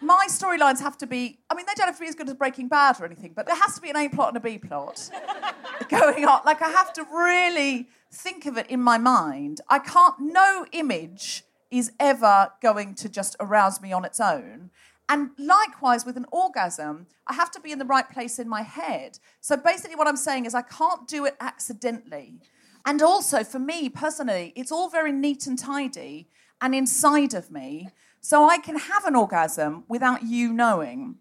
[0.00, 2.34] my storylines have to be, I mean, they don't have to be as good as
[2.34, 4.56] Breaking Bad or anything, but there has to be an A plot and a B
[4.56, 5.10] plot
[5.90, 6.40] going on.
[6.46, 9.60] Like, I have to really think of it in my mind.
[9.68, 14.70] I can't, no image is ever going to just arouse me on its own.
[15.08, 18.62] And likewise, with an orgasm, I have to be in the right place in my
[18.62, 19.18] head.
[19.40, 22.40] So basically, what I'm saying is, I can't do it accidentally.
[22.84, 26.28] And also, for me personally, it's all very neat and tidy
[26.60, 27.88] and inside of me.
[28.20, 31.16] So I can have an orgasm without you knowing.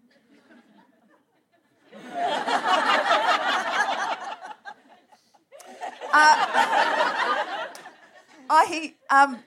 [6.19, 6.35] Uh,
[8.49, 9.37] I, um,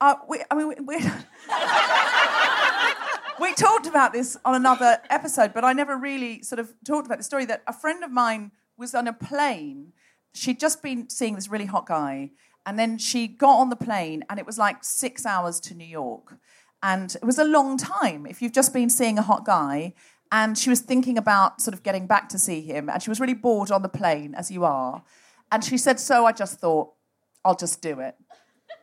[0.00, 0.96] uh, we, I mean, we, we,
[3.50, 7.18] we talked about this on another episode, but I never really sort of talked about
[7.18, 9.92] the story that a friend of mine was on a plane.
[10.34, 12.30] She'd just been seeing this really hot guy,
[12.64, 15.86] and then she got on the plane, and it was like six hours to New
[15.86, 16.36] York.
[16.82, 19.94] And it was a long time if you've just been seeing a hot guy.
[20.32, 23.20] And she was thinking about sort of getting back to see him, and she was
[23.20, 25.02] really bored on the plane, as you are.
[25.50, 26.92] And she said, So I just thought,
[27.44, 28.14] I'll just do it.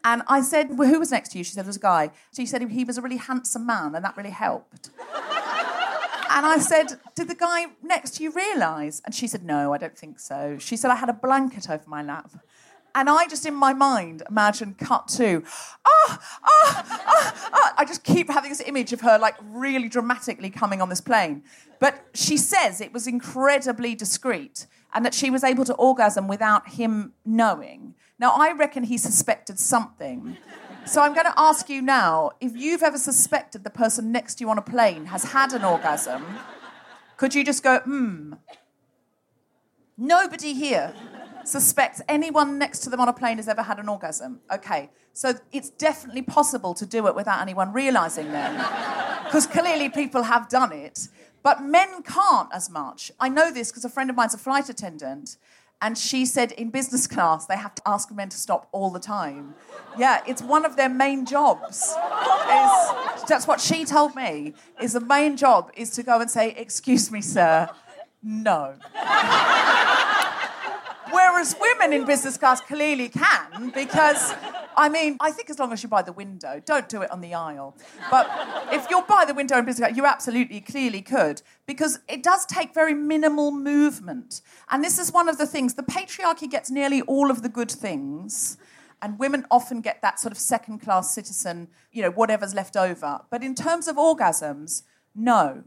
[0.08, 1.44] And I said, Well, who was next to you?
[1.44, 2.08] She said, There was a guy.
[2.32, 4.90] So she said, He was a really handsome man, and that really helped.
[6.30, 9.02] And I said, Did the guy next to you realise?
[9.06, 10.58] And she said, No, I don't think so.
[10.60, 12.30] She said, I had a blanket over my lap.
[12.94, 15.44] And I just, in my mind, imagined cut to,
[15.86, 20.50] oh, oh, oh, oh, I just keep having this image of her like really dramatically
[20.50, 21.44] coming on this plane.
[21.80, 26.70] But she says it was incredibly discreet and that she was able to orgasm without
[26.70, 27.96] him knowing.
[28.20, 30.38] Now, I reckon he suspected something.
[30.86, 34.44] So I'm going to ask you now if you've ever suspected the person next to
[34.44, 36.26] you on a plane has had an orgasm,
[37.18, 38.34] could you just go, hmm?
[39.98, 40.94] Nobody here
[41.44, 44.40] suspects anyone next to them on a plane has ever had an orgasm.
[44.52, 48.56] Okay, so it's definitely possible to do it without anyone realizing then.
[49.26, 51.08] Because clearly people have done it.
[51.44, 53.12] But men can't as much.
[53.20, 55.38] I know this because a friend of mine's a flight attendant,
[55.82, 59.00] and she said in business class they have to ask men to stop all the
[59.00, 59.54] time.
[59.98, 61.78] Yeah, it's one of their main jobs.
[61.78, 64.54] Is, that's what she told me.
[64.82, 67.70] Is the main job is to go and say, "Excuse me, sir,
[68.24, 68.76] no."
[71.12, 74.34] Whereas women in business class clearly can, because
[74.78, 77.20] I mean, I think as long as you're by the window, don't do it on
[77.20, 77.76] the aisle.
[78.12, 78.30] But
[78.72, 82.76] if you're by the window in business you absolutely clearly could, because it does take
[82.76, 84.42] very minimal movement.
[84.70, 87.72] And this is one of the things the patriarchy gets nearly all of the good
[87.72, 88.58] things.
[89.02, 93.22] And women often get that sort of second class citizen, you know, whatever's left over.
[93.32, 94.84] But in terms of orgasms,
[95.16, 95.64] no.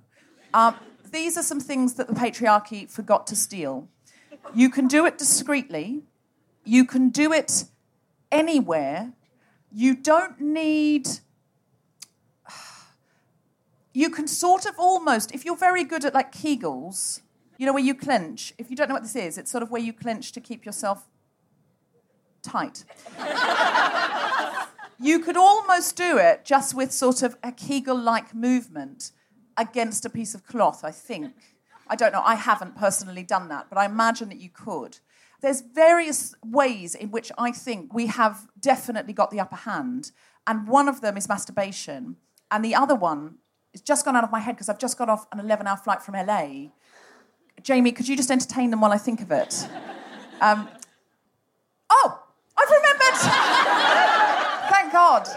[0.55, 0.77] Um,
[1.11, 3.89] these are some things that the patriarchy forgot to steal.
[4.55, 6.03] You can do it discreetly.
[6.65, 7.65] You can do it
[8.33, 9.13] anywhere.
[9.73, 11.09] You don't need.
[13.93, 17.23] You can sort of almost, if you're very good at like Kegels,
[17.59, 18.55] you know, where you clench.
[18.57, 20.65] If you don't know what this is, it's sort of where you clench to keep
[20.65, 21.09] yourself
[22.43, 22.85] tight.
[25.01, 29.13] you could almost do it just with sort of a Kegel like movement
[29.57, 31.35] against a piece of cloth, I think.
[31.89, 34.99] I don't know, I haven't personally done that, but I imagine that you could.
[35.41, 40.13] There's various ways in which I think we have definitely got the upper hand,
[40.47, 42.17] and one of them is masturbation,
[42.51, 43.37] and the other one
[43.73, 45.77] is just gone out of my head because I've just got off an 11 hour
[45.77, 46.71] flight from LA.
[47.63, 49.69] Jamie, could you just entertain them while I think of it?
[50.43, 50.71] Um,
[51.91, 52.23] oh,
[52.57, 53.21] I've remembered!
[54.71, 55.29] Thank God.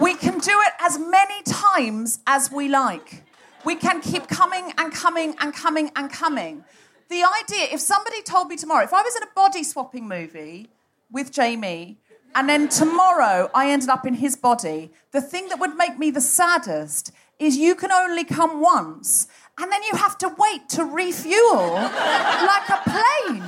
[0.00, 3.22] We can do it as many times as we like.
[3.66, 6.64] We can keep coming and coming and coming and coming.
[7.08, 10.68] The idea, if somebody told me tomorrow, if I was in a body swapping movie
[11.10, 11.98] with Jamie,
[12.34, 16.10] and then tomorrow I ended up in his body, the thing that would make me
[16.10, 20.84] the saddest is you can only come once, and then you have to wait to
[20.84, 23.42] refuel like a plane,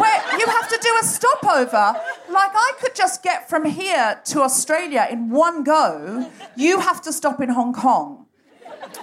[0.00, 2.00] where you have to do a stopover.
[2.30, 7.12] Like I could just get from here to Australia in one go, you have to
[7.12, 8.26] stop in Hong Kong.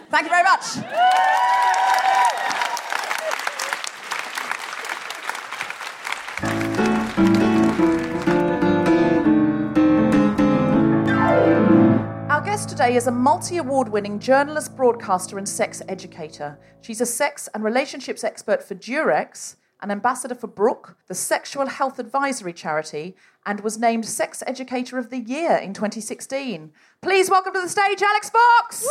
[0.10, 0.64] Thank you very much.
[12.46, 16.60] Guest today is a multi award winning journalist, broadcaster, and sex educator.
[16.82, 22.00] She's a sex and relationships expert for Durex, an ambassador for Brook, the sexual health
[22.00, 26.74] advisory charity, and was named Sex Educator of the Year in 2016.
[27.02, 28.86] Please welcome to the stage Alix Fox!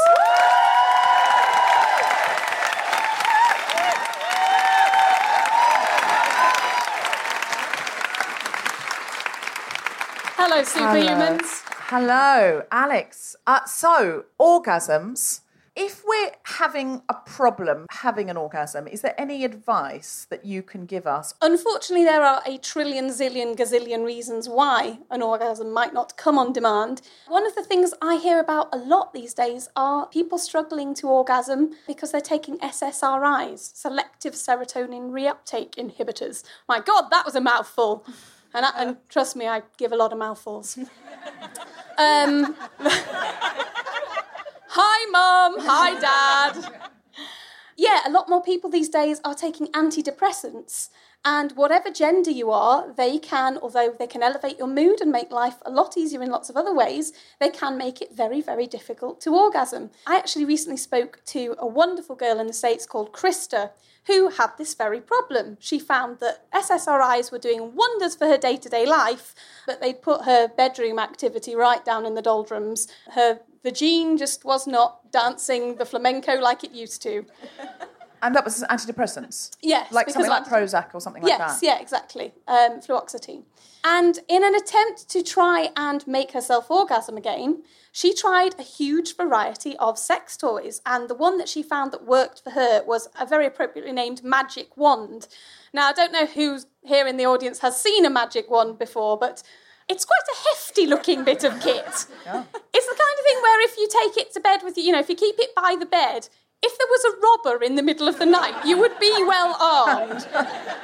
[10.38, 11.71] Hello, superhumans.
[11.94, 13.36] Hello, Alix.
[13.46, 15.40] Uh, so, orgasms.
[15.76, 20.86] If we're having a problem having an orgasm, is there any advice that you can
[20.86, 21.34] give us?
[21.42, 26.54] Unfortunately, there are a trillion, zillion, gazillion reasons why an orgasm might not come on
[26.54, 27.02] demand.
[27.28, 31.08] One of the things I hear about a lot these days are people struggling to
[31.08, 36.42] orgasm because they're taking SSRIs, selective serotonin reuptake inhibitors.
[36.66, 38.06] My God, that was a mouthful.
[38.54, 40.78] And, I, and trust me, I give a lot of mouthfuls.
[41.98, 42.54] um,
[44.74, 45.56] Hi, mum.
[45.66, 46.90] Hi, dad.
[47.76, 50.90] Yeah, a lot more people these days are taking antidepressants.
[51.24, 55.30] And whatever gender you are, they can, although they can elevate your mood and make
[55.30, 58.66] life a lot easier in lots of other ways, they can make it very, very
[58.66, 59.90] difficult to orgasm.
[60.06, 63.70] I actually recently spoke to a wonderful girl in the States called Krista,
[64.06, 65.58] who had this very problem.
[65.60, 69.32] She found that SSRIs were doing wonders for her day to day life,
[69.64, 72.88] but they'd put her bedroom activity right down in the doldrums.
[73.12, 77.26] Her vagine just was not dancing the flamenco like it used to.
[78.22, 79.50] And that was antidepressants?
[79.60, 79.92] Yes.
[79.92, 81.48] Like something like Prozac or something like that.
[81.48, 82.32] yes, yeah, exactly.
[82.46, 83.42] Um, fluoxetine.
[83.84, 89.16] And in an attempt to try and make herself orgasm again, she tried a huge
[89.16, 90.80] variety of sex toys.
[90.86, 94.22] And the one that she found that worked for her was a very appropriately named
[94.22, 95.26] magic wand.
[95.72, 99.18] Now, I don't know who here in the audience has seen a magic wand before,
[99.18, 99.42] but
[99.88, 102.06] it's quite a hefty looking bit of kit.
[102.74, 104.92] It's the kind of thing where if you take it to bed with you, you
[104.92, 106.28] know, if you keep it by the bed,
[106.64, 109.56] if there was a robber in the middle of the night, you would be well
[109.60, 110.26] armed.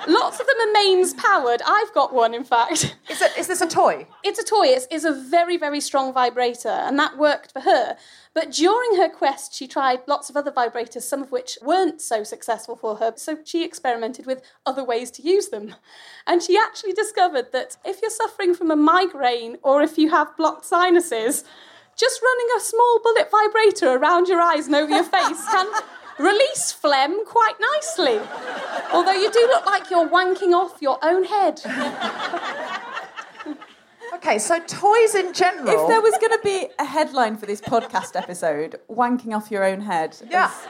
[0.08, 1.62] Lots of them are mains powered.
[1.64, 2.96] I've got one, in fact.
[3.08, 4.06] Is, it, is this a toy?
[4.24, 4.66] It's a toy.
[4.66, 7.96] It's, it's a very, very strong vibrator, and that worked for her.
[8.34, 12.24] But during her quest, she tried lots of other vibrators, some of which weren't so
[12.24, 13.12] successful for her.
[13.16, 15.76] So she experimented with other ways to use them.
[16.26, 20.36] And she actually discovered that if you're suffering from a migraine or if you have
[20.36, 21.44] blocked sinuses,
[21.98, 25.66] just running a small bullet vibrator around your eyes and over your face can
[26.18, 28.18] release phlegm quite nicely.
[28.92, 31.60] Although you do look like you're wanking off your own head.
[34.14, 35.68] Okay, so toys in general.
[35.82, 39.64] If there was going to be a headline for this podcast episode, wanking off your
[39.64, 40.48] own head, Yeah.
[40.48, 40.66] has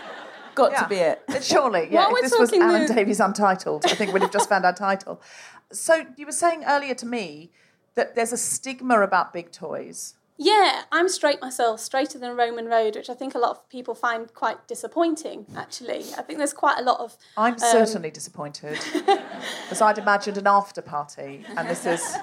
[0.54, 0.82] got Yeah.
[0.82, 1.22] to be it.
[1.42, 2.06] Surely, yeah.
[2.08, 4.72] While If this was Alan the- Davies Untitled, I think we'd have just found our
[4.74, 5.20] title.
[5.72, 7.50] So you were saying earlier to me
[7.94, 10.14] that there's a stigma about big toys.
[10.38, 13.96] Yeah, I'm straight myself, straighter than Roman Road, which I think a lot of people
[13.96, 16.04] find quite disappointing, actually.
[16.16, 17.16] I think there's quite a lot of.
[17.36, 22.16] I'm um, certainly disappointed because I'd imagined an after party, and this is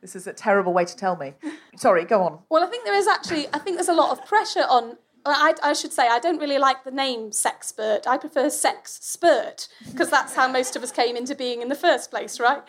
[0.00, 1.34] this is a terrible way to tell me.
[1.76, 2.40] Sorry, go on.
[2.48, 4.96] Well, I think there is actually, I think there's a lot of pressure on.
[5.26, 8.06] I, I should say, I don't really like the name sexpert.
[8.06, 11.74] I prefer sex spurt because that's how most of us came into being in the
[11.74, 12.62] first place, right?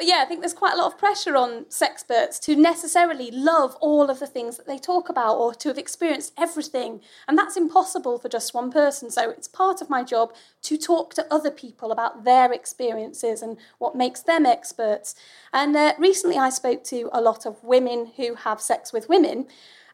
[0.00, 4.10] Yeah, I think there's quite a lot of pressure on sexperts to necessarily love all
[4.10, 7.00] of the things that they talk about or to have experienced everything.
[7.28, 9.10] And that's impossible for just one person.
[9.10, 13.56] So it's part of my job to talk to other people about their experiences and
[13.78, 15.14] what makes them experts.
[15.52, 19.46] And uh, recently I spoke to a lot of women who have sex with women.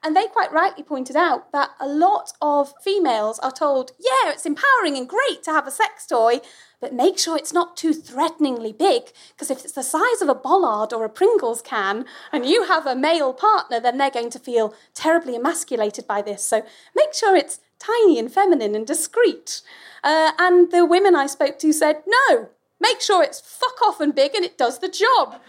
[0.03, 4.47] And they quite rightly pointed out that a lot of females are told, yeah, it's
[4.47, 6.41] empowering and great to have a sex toy,
[6.81, 10.35] but make sure it's not too threateningly big, because if it's the size of a
[10.35, 14.39] bollard or a Pringles can, and you have a male partner, then they're going to
[14.39, 16.45] feel terribly emasculated by this.
[16.45, 16.65] So
[16.95, 19.63] make sure it's tiny and feminine and discreet.
[20.03, 22.49] Uh, and the women I spoke to said, no,
[22.81, 25.41] make sure it's fuck off and big and it does the job.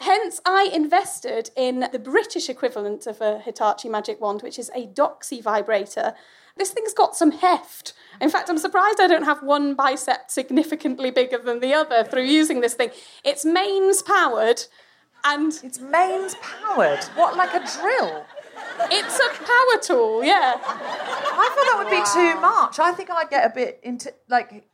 [0.00, 4.86] Hence, I invested in the British equivalent of a Hitachi Magic Wand, which is a
[4.86, 6.14] Doxy vibrator.
[6.56, 7.94] This thing's got some heft.
[8.20, 12.24] In fact, I'm surprised I don't have one bicep significantly bigger than the other through
[12.24, 12.90] using this thing.
[13.24, 14.62] It's mains powered
[15.24, 17.02] and It's mains powered.
[17.16, 18.24] What, like a drill?
[18.90, 20.54] it's a power tool, yeah.
[20.56, 22.78] I thought that would be too much.
[22.78, 24.64] I think I'd get a bit into like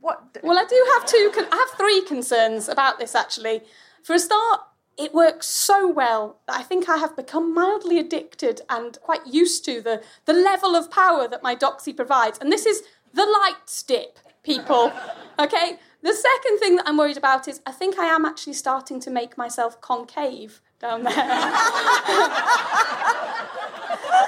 [0.00, 0.38] what.
[0.42, 1.30] Well, I do have two.
[1.52, 3.62] I have three concerns about this actually.
[4.02, 4.60] For a start,
[5.02, 9.64] it works so well that I think I have become mildly addicted and quite used
[9.64, 12.38] to the the level of power that my Doxy provides.
[12.38, 14.92] And this is the light stip, people.
[15.38, 15.78] Okay.
[16.02, 19.10] The second thing that I'm worried about is I think I am actually starting to
[19.10, 21.14] make myself concave down there.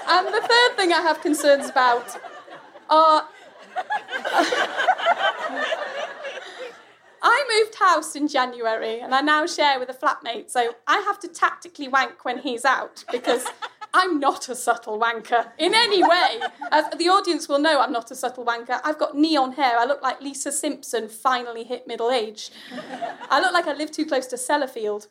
[0.09, 2.17] and the third thing I have concerns about
[2.89, 3.29] are
[7.27, 11.19] I moved house in January and I now share with a flatmate, so I have
[11.21, 13.47] to tactically wank when he's out because
[13.95, 16.41] I'm not a subtle wanker in any way.
[16.71, 18.79] As the audience will know, I'm not a subtle wanker.
[18.85, 19.79] I've got neon hair.
[19.79, 22.51] I look like Lisa Simpson finally hit middle age.
[23.31, 25.07] I look like I live too close to Sellafield.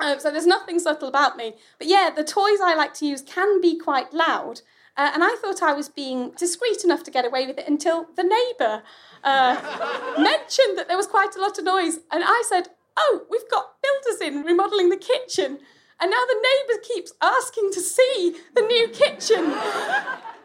[0.00, 1.54] Um, so there's nothing subtle about me.
[1.78, 4.60] But yeah, the toys I like to use can be quite loud.
[4.96, 8.06] Uh, and I thought I was being discreet enough to get away with it until
[8.16, 8.82] the neighbour
[9.22, 11.98] uh, mentioned that there was quite a lot of noise.
[12.10, 15.58] And I said, Oh, we've got builders in remodelling the kitchen.
[16.00, 19.54] And now the neighbour keeps asking to see the new kitchen.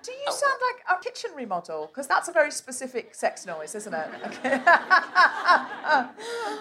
[0.03, 1.87] Do you sound like a kitchen remodel?
[1.87, 4.07] Because that's a very specific sex noise, isn't it?
[4.25, 4.61] Okay.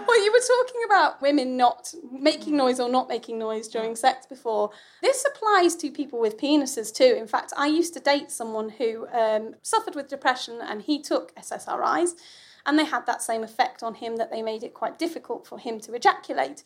[0.06, 4.26] Well, you were talking about women not making noise or not making noise during sex
[4.26, 4.70] before.
[5.02, 7.14] This applies to people with penises too.
[7.16, 11.34] In fact, I used to date someone who um, suffered with depression and he took
[11.36, 12.10] SSRIs,
[12.66, 15.58] and they had that same effect on him that they made it quite difficult for
[15.58, 16.64] him to ejaculate.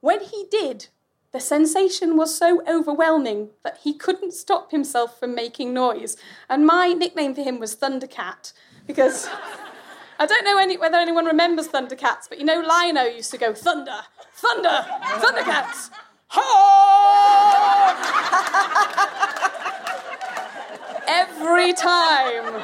[0.00, 0.88] When he did,
[1.32, 6.16] the sensation was so overwhelming that he couldn't stop himself from making noise.
[6.48, 8.52] And my nickname for him was Thundercat
[8.86, 9.28] because
[10.18, 13.54] I don't know any, whether anyone remembers Thundercats, but you know Lion-O used to go
[13.54, 14.00] Thunder,
[14.34, 15.90] Thunder, Thundercats.
[21.06, 22.62] Every time.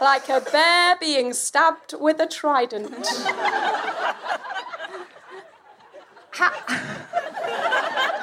[0.00, 2.94] Like a bear being stabbed with a trident.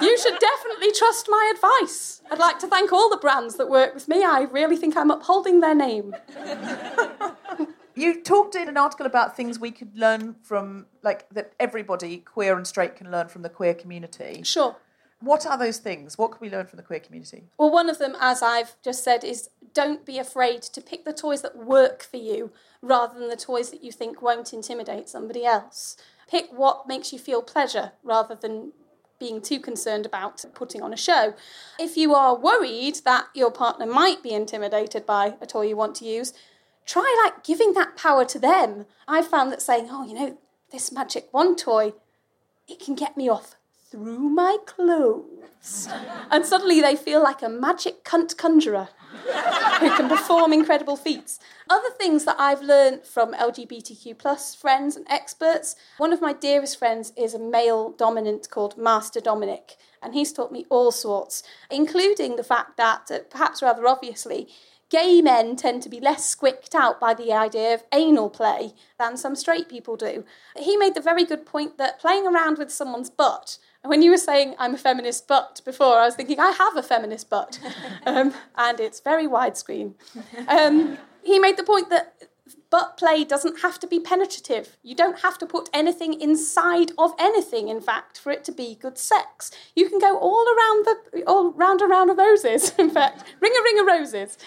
[0.02, 2.22] You should definitely trust my advice.
[2.30, 4.24] I'd like to thank all the brands that work with me.
[4.24, 6.16] I really think I'm upholding their name.
[7.96, 12.58] you talked in an article about things we could learn from, like that everybody, queer
[12.58, 14.42] and straight, can learn from the queer community.
[14.44, 14.76] Sure.
[15.26, 16.18] What are those things?
[16.18, 17.46] What can we learn from the queer community?
[17.58, 21.14] Well, one of them, as I've just said, is don't be afraid to pick the
[21.14, 22.52] toys that work for you
[22.82, 25.98] rather than the toys that you think won't intimidate somebody else.
[26.30, 28.72] Pick what makes you feel pleasure rather than
[29.20, 31.34] being too concerned about putting on a show.
[31.80, 35.96] If you are worried that your partner might be intimidated by a toy you want
[35.96, 36.34] to use,
[36.86, 38.86] try like giving that power to them.
[39.08, 40.38] I've found that saying, oh, you know,
[40.72, 41.94] this magic wand toy,
[42.68, 43.56] it can get me off
[43.96, 45.88] through my clothes.
[46.30, 48.90] and suddenly they feel like a magic cunt conjurer
[49.80, 51.40] who can perform incredible feats.
[51.70, 56.78] Other things that I've learned from LGBTQ plus friends and experts, one of my dearest
[56.78, 61.42] friends is a male dominant called Master Dominic, and he's taught me all sorts,
[61.72, 64.50] including the fact that, uh, perhaps rather obviously,
[64.90, 69.18] gay men tend to be less squicked out by the idea of anal play than
[69.18, 70.24] some straight people do.
[70.58, 74.18] He made the very good point that playing around with someone's butt when you were
[74.18, 77.60] saying I'm a feminist butt before, I was thinking I have a feminist butt,
[78.06, 79.94] um, and it's very widescreen.
[80.48, 82.16] Um, he made the point that
[82.70, 84.78] butt play doesn't have to be penetrative.
[84.84, 88.76] You don't have to put anything inside of anything, in fact, for it to be
[88.76, 89.52] good sex.
[89.76, 92.74] You can go all around the all round and round of roses.
[92.80, 94.38] In fact, ring a ring of roses.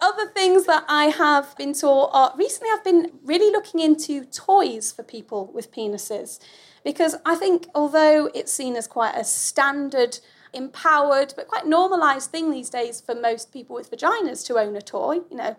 [0.00, 4.92] Other things that I have been taught are recently I've been really looking into toys
[4.92, 6.38] for people with penises.
[6.84, 10.20] Because I think, although it's seen as quite a standard,
[10.52, 14.82] empowered, but quite normalised thing these days for most people with vaginas to own a
[14.82, 15.56] toy, you know,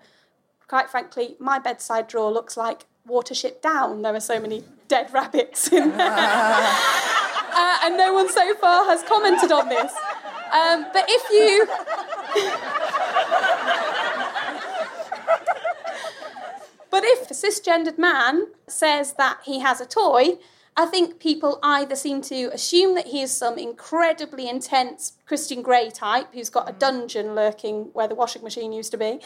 [0.68, 4.02] quite frankly, my bedside drawer looks like Watership Down.
[4.02, 6.08] There are so many dead rabbits in there.
[6.10, 9.94] uh, and no one so far has commented on this.
[10.54, 11.66] Um, but if you.
[16.92, 20.38] but if a cisgendered man says that he has a toy,
[20.80, 25.90] I think people either seem to assume that he is some incredibly intense Christian Grey
[25.90, 29.20] type who's got a dungeon lurking where the washing machine used to be,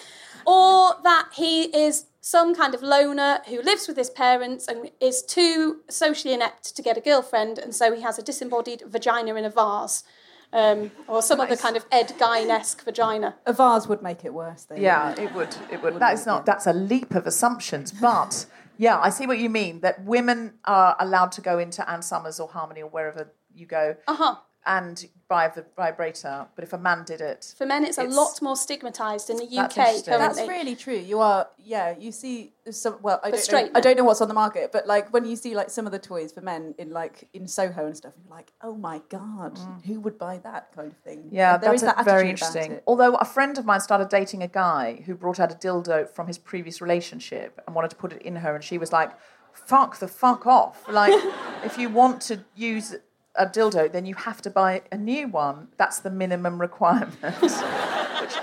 [0.48, 5.22] or that he is some kind of loner who lives with his parents and is
[5.22, 9.46] too socially inept to get a girlfriend, and so he has a disembodied vagina in
[9.46, 10.04] a vase.
[10.52, 11.48] Um, or some nice.
[11.48, 13.36] other kind of Ed Gein-esque vagina.
[13.48, 14.76] A vase would make it worse, though.
[14.76, 15.56] Yeah, it would.
[15.72, 15.98] It would.
[16.00, 16.46] That is not.
[16.46, 18.46] That's a leap of assumptions, but
[18.84, 19.80] yeah, I see what you mean.
[19.80, 23.96] That women are allowed to go into Ann Summers or Harmony or wherever you go.
[24.08, 24.36] Uh huh
[24.66, 26.46] and by the vibrator.
[26.56, 29.38] But if a man did it, for men, it's, it's a lot more stigmatised in
[29.38, 30.28] the UK that's currently.
[30.28, 30.96] That's really true.
[30.96, 31.96] You are, yeah.
[31.98, 32.98] You see some.
[33.02, 33.80] Well, I don't straight know.
[33.80, 35.92] I don't know what's on the market, but like when you see like some of
[35.92, 39.56] the toys for men in like in Soho and stuff, you're like, oh my god,
[39.56, 39.86] mm.
[39.86, 41.30] who would buy that kind of thing?
[41.32, 42.80] Yeah, there that's that very interesting.
[42.86, 46.28] Although a friend of mine started dating a guy who brought out a dildo from
[46.28, 49.12] his previous relationship and wanted to put it in her, and she was like.
[49.56, 50.84] Fuck the fuck off.
[50.90, 51.14] Like,
[51.64, 52.96] if you want to use
[53.36, 55.70] a dildo, then you have to buy a new one.
[55.78, 57.52] That's the minimum requirement, which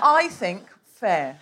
[0.01, 1.39] I think fair.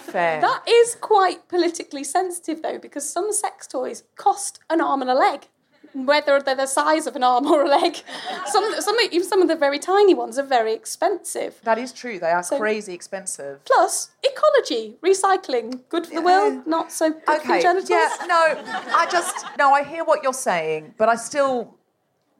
[0.00, 0.40] Fair.
[0.40, 5.14] That is quite politically sensitive, though, because some sex toys cost an arm and a
[5.14, 5.46] leg,
[5.94, 8.02] whether they're the size of an arm or a leg.
[8.46, 11.60] Some, some, even some of the very tiny ones are very expensive.
[11.62, 12.18] That is true.
[12.18, 13.64] They are so, crazy expensive.
[13.64, 17.58] Plus, ecology, recycling, good for the world, not so good okay.
[17.58, 17.90] for genitals.
[17.90, 19.72] Yeah, no, I just no.
[19.72, 21.75] I hear what you're saying, but I still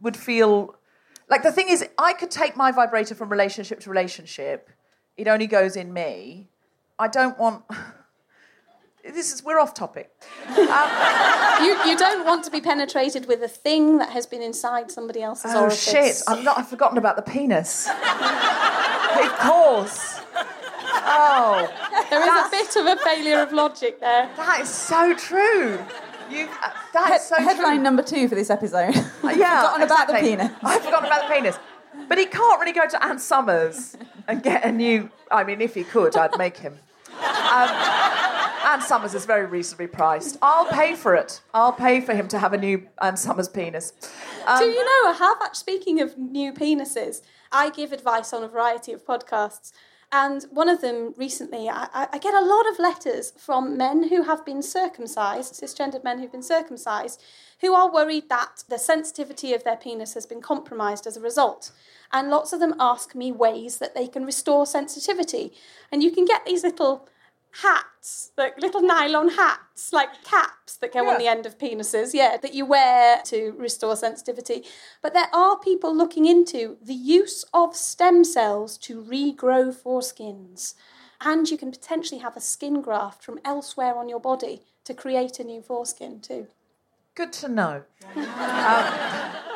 [0.07, 0.77] would feel
[1.29, 4.71] like the thing is, I could take my vibrator from relationship to relationship.
[5.17, 6.49] It only goes in me.
[6.99, 7.65] I don't want.
[9.15, 10.11] This is we're off topic.
[10.49, 10.57] Um,
[11.65, 15.23] you you don't want to be penetrated with a thing that has been inside somebody
[15.23, 15.81] else's oh, orifice.
[15.81, 16.23] shit!
[16.27, 16.59] I'm not.
[16.59, 17.87] I've forgotten about the penis.
[17.87, 20.19] of course.
[21.09, 21.71] Oh,
[22.11, 24.29] there is a bit of a failure of logic there.
[24.37, 25.79] That is so true.
[26.31, 27.83] You, uh, that's so headline true.
[27.83, 28.97] number two for this episode.
[28.97, 29.03] Uh,
[29.37, 29.85] yeah, forgotten exactly.
[29.85, 30.53] about the penis.
[30.63, 31.59] I've forgotten about the penis.
[32.09, 33.97] But he can't really go to Ann Summers
[34.29, 35.11] and get a new.
[35.31, 36.79] I mean, if he could, I'd make him.
[37.19, 37.69] Um,
[38.67, 40.37] Ann Summers is very reasonably priced.
[40.43, 41.41] I'll pay for it.
[41.55, 43.93] I'll pay for him to have a new Ann Summers penis.
[44.47, 47.23] Um, Do you know, I have actually, speaking of new penises,
[47.53, 49.73] I give advice on a variety of podcasts.
[50.13, 54.23] And one of them recently, I, I, get a lot of letters from men who
[54.23, 57.21] have been circumcised, cisgendered men who've been circumcised,
[57.61, 61.73] who are worried that the sensitivity of their penis has been compromised as a result.
[62.13, 65.53] And lots of them ask me ways that they can restore sensitivity.
[65.91, 67.09] And you can get these little
[67.63, 71.11] hats, like little nylon hats, like caps that go yeah.
[71.11, 74.65] on the end of penises, yeah, that you wear to restore sensitivity.
[75.03, 80.75] But there are people looking into the use of stem cells to regrow foreskins.
[81.21, 85.41] And you can potentially have a skin graft from elsewhere on your body to create
[85.41, 86.49] a new foreskin too.
[87.15, 87.83] Good to know.
[88.17, 89.56] um,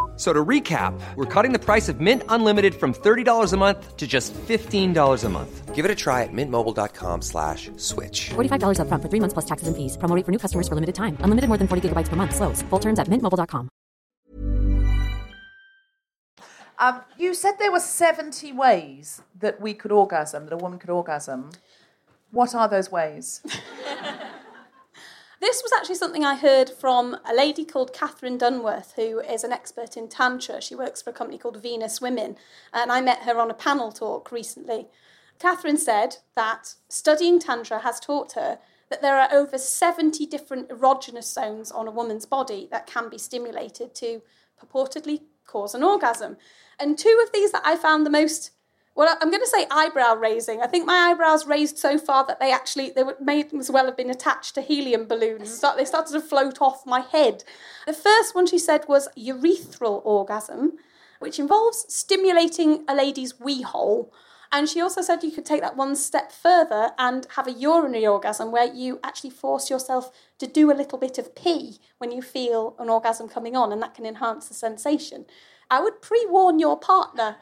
[0.21, 3.97] F- So to recap, we're cutting the price of Mint Unlimited from $30 a month
[3.97, 5.73] to just $15 a month.
[5.73, 8.29] Give it a try at mintmobile.com slash switch.
[8.29, 9.97] $45 upfront for three months plus taxes and fees.
[9.97, 11.17] Promo for new customers for limited time.
[11.21, 12.35] Unlimited more than 40 gigabytes per month.
[12.35, 12.61] Slows.
[12.69, 13.69] Full terms at mintmobile.com.
[16.77, 20.89] Um, you said there were 70 ways that we could orgasm, that a woman could
[20.91, 21.49] orgasm.
[22.31, 23.41] What are those ways?
[25.41, 29.51] This was actually something I heard from a lady called Catherine Dunworth, who is an
[29.51, 30.61] expert in Tantra.
[30.61, 32.37] She works for a company called Venus Women,
[32.71, 34.87] and I met her on a panel talk recently.
[35.39, 38.59] Catherine said that studying Tantra has taught her
[38.91, 43.17] that there are over 70 different erogenous zones on a woman's body that can be
[43.17, 44.21] stimulated to
[44.63, 46.37] purportedly cause an orgasm.
[46.79, 48.51] And two of these that I found the most
[48.93, 50.61] well, I'm going to say eyebrow raising.
[50.61, 53.85] I think my eyebrows raised so far that they actually they were may as well
[53.85, 55.53] have been attached to helium balloons.
[55.53, 57.43] Start- They started to float off my head.
[57.87, 60.73] The first one she said was urethral orgasm,
[61.19, 64.13] which involves stimulating a lady's wee hole.
[64.53, 68.05] And she also said you could take that one step further and have a urinary
[68.05, 72.21] orgasm where you actually force yourself to do a little bit of pee when you
[72.21, 75.25] feel an orgasm coming on, and that can enhance the sensation.
[75.71, 77.37] I would pre warn your partner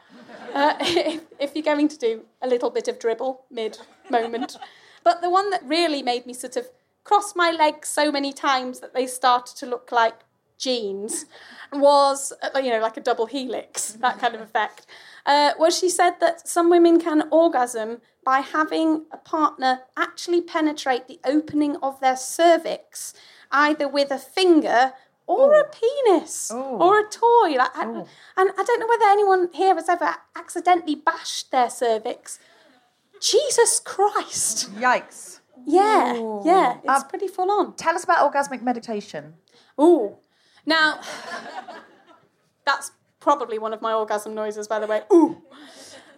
[0.54, 3.78] uh, if, if you're going to do a little bit of dribble mid
[4.08, 4.56] moment.
[5.02, 6.68] But the one that really made me sort of
[7.04, 10.20] cross my legs so many times that they started to look like
[10.58, 11.26] jeans
[11.72, 14.86] was, uh, you know, like a double helix, that kind of effect.
[15.26, 21.08] Uh, was she said that some women can orgasm by having a partner actually penetrate
[21.08, 23.14] the opening of their cervix,
[23.50, 24.92] either with a finger
[25.38, 27.56] or a penis or a toy.
[27.56, 27.82] Like, I-
[28.36, 32.38] and I don't know whether anyone here has ever accidentally bashed their cervix.
[33.20, 34.70] Jesus Christ.
[34.74, 35.40] Yikes.
[35.66, 36.14] Yeah,
[36.44, 37.74] yeah, it's Um, pretty full on.
[37.74, 39.34] Tell us about orgasmic meditation.
[39.80, 40.16] Ooh.
[40.64, 41.00] Now,
[42.64, 45.02] that's probably one of my orgasm noises, by the way.
[45.12, 45.42] Ooh.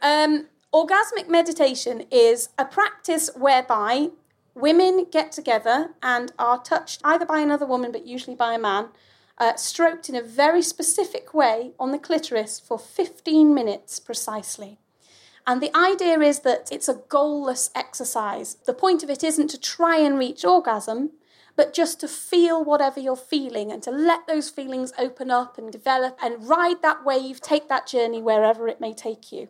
[0.01, 4.11] Um, orgasmic meditation is a practice whereby
[4.55, 8.89] women get together and are touched either by another woman, but usually by a man,
[9.39, 14.79] uh, stroked in a very specific way on the clitoris for 15 minutes precisely.
[15.47, 18.57] And the idea is that it's a goalless exercise.
[18.67, 21.11] The point of it isn't to try and reach orgasm,
[21.57, 25.73] but just to feel whatever you're feeling and to let those feelings open up and
[25.73, 29.49] develop and ride that wave, take that journey wherever it may take you.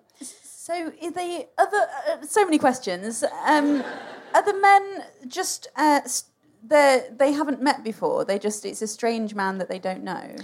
[0.63, 1.89] So, are they other?
[2.09, 3.25] Uh, so many questions.
[3.45, 3.83] Um,
[4.35, 6.03] are the men just uh,
[6.63, 8.25] they they haven't met before?
[8.25, 10.37] They just it's a strange man that they don't know.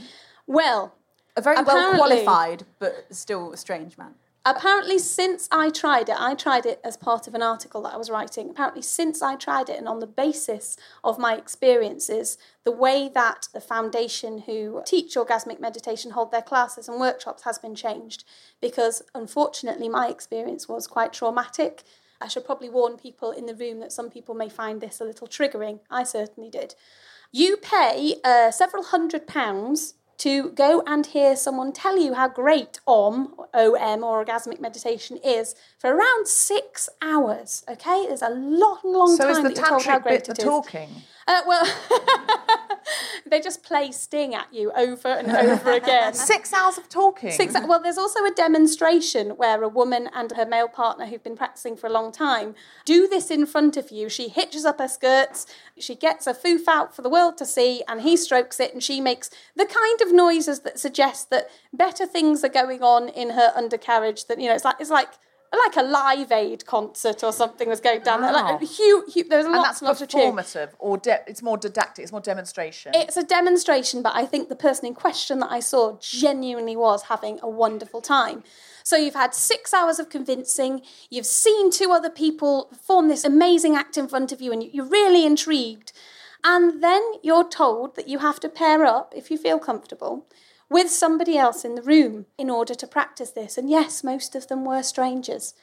[0.49, 0.97] Well,
[1.37, 4.16] A very well qualified but still a strange man.
[4.45, 7.99] Apparently, since I tried it, I tried it as part of an article that I
[7.99, 8.49] was writing.
[8.49, 13.49] Apparently, since I tried it, and on the basis of my experiences, the way that
[13.53, 18.24] the foundation who teach orgasmic meditation hold their classes and workshops has been changed.
[18.61, 21.82] Because unfortunately, my experience was quite traumatic.
[22.20, 25.05] I should probably warn people in the room that some people may find this a
[25.05, 25.80] little triggering.
[25.91, 26.74] I certainly did.
[27.32, 32.81] You pay uh, several hundred pounds to go and hear someone tell you how great
[32.87, 37.64] OM, OM or orgasmic meditation is for around six hours.
[37.68, 40.37] Okay, there's a long, long So time is the that you're told tantric great bit
[40.37, 40.89] the talking?
[41.29, 41.76] Uh, well,
[43.31, 46.14] they just play Sting at you over and over again.
[46.14, 47.31] Six hours of talking.
[47.31, 51.37] Six, well, there's also a demonstration where a woman and her male partner who've been
[51.37, 52.55] practicing for a long time
[52.87, 54.09] do this in front of you.
[54.09, 55.47] She hitches up her skirts,
[55.79, 58.83] she gets a foof out for the world to see, and he strokes it, and
[58.83, 63.31] she makes the kind of noises that suggest that better things are going on in
[63.31, 64.29] her undercarriage.
[64.29, 65.11] That you know, it's like it's like.
[65.51, 68.32] Like a live aid concert or something was going down there.
[68.32, 68.66] Like Wow.
[68.66, 72.20] huge, huge, there was and that's of performative, or de- it's more didactic, it's more
[72.20, 72.92] demonstration.
[72.94, 77.05] It's a demonstration, but I think the person in question that I saw genuinely was
[77.05, 78.44] having a wonderful time.
[78.84, 83.74] So you've had six hours of convincing, you've seen two other people perform this amazing
[83.74, 85.92] act in front of you, and you're really intrigued.
[86.44, 90.26] And then you're told that you have to pair up, if you feel comfortable,
[90.71, 93.57] with somebody else in the room in order to practice this.
[93.59, 95.55] And yes, most of them were strangers.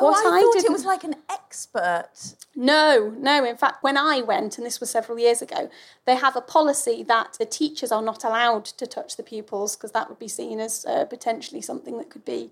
[0.00, 2.08] Oh, what I, thought it didn't- was like an expert.
[2.56, 3.44] No, no.
[3.44, 5.70] In fact, when I went, and this was several years ago,
[6.04, 9.92] they have a policy that the teachers are not allowed to touch the pupils because
[9.92, 12.50] that would be seen as uh, potentially something that could be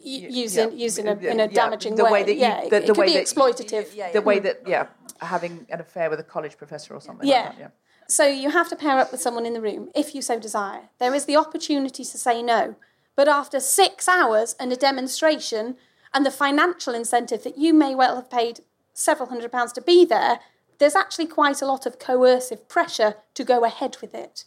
[0.00, 2.10] u- used in, used a, in a Yeah, damaging the way.
[2.12, 4.12] way that you, yeah, the, it, the could way be that exploitative.
[4.12, 4.86] the way that yeah,
[5.20, 7.26] having an affair with a college professor or something.
[7.28, 7.46] Yeah.
[7.46, 7.68] like that, yeah.
[8.08, 10.90] So you have to pair up with someone in the room if you so desire.
[10.98, 12.76] There is the opportunity to say no,
[13.16, 15.76] but after six hours and a demonstration
[16.14, 18.60] and the financial incentive that you may well have paid
[18.94, 20.38] several hundred pounds to be there,
[20.78, 24.44] there's actually quite a lot of coercive pressure to go ahead with it.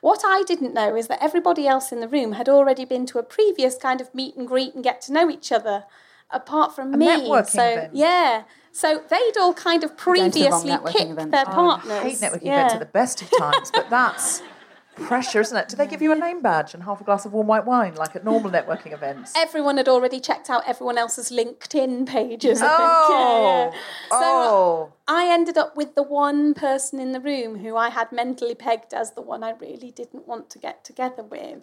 [0.00, 3.18] What I didn't know is that everybody else in the room had already been to
[3.18, 5.84] a previous kind of meet and greet and get to know each other,
[6.30, 7.06] apart from A me.
[7.06, 7.94] networking so event.
[7.94, 11.30] yeah, so they'd all kind of going to the wrong previously networking picked event.
[11.32, 11.90] their Oh, partners.
[11.92, 12.56] I hate networking yeah.
[12.66, 14.42] events at the best of times, but that's
[14.96, 15.68] pressure, isn't it?
[15.68, 17.94] Do they give you a name badge and half a glass of warm white wine
[17.94, 19.32] like at normal networking events?
[19.36, 22.60] everyone had already checked out everyone else's LinkedIn pages.
[22.60, 22.66] I.
[22.68, 23.78] Oh, yeah.
[24.10, 24.92] So oh.
[25.06, 28.92] I ended up with the one person in the room who I had mentally pegged
[28.92, 31.60] as the one I really didn't want to get together with.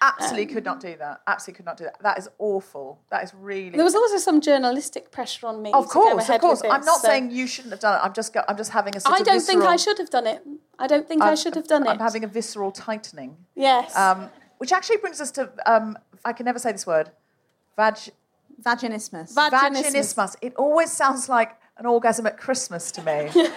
[0.00, 1.20] Absolutely Um, could not do that.
[1.26, 1.96] Absolutely could not do that.
[2.02, 3.00] That is awful.
[3.10, 3.70] That is really.
[3.70, 5.72] There was also some journalistic pressure on me.
[5.72, 6.62] of to go course, ahead of course.
[6.62, 8.04] with I'm not so- saying you shouldn't have done it.
[8.04, 10.26] I'm just, go, I'm just having a sort I don't think I should have done
[10.26, 10.42] it.
[10.78, 11.90] I don't think I I'm- should have done it.
[11.90, 13.36] I'm having a visceral tightening.
[13.54, 13.96] yes.
[13.96, 17.10] Um, which actually brings us to, um, I can never say this word,
[17.76, 17.94] vag,
[18.60, 19.34] Vaginismus.
[19.34, 19.52] Vaginismus.
[19.52, 20.36] vaginismus.
[20.42, 23.30] It always sounds like an orgasm at Christmas to me.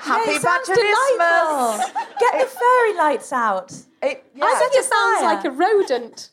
[0.00, 1.92] Happy it sounds delightful.
[2.20, 3.72] Get the fairy lights out.
[4.02, 4.44] It, yeah.
[4.44, 6.30] I think it sounds like a rodent.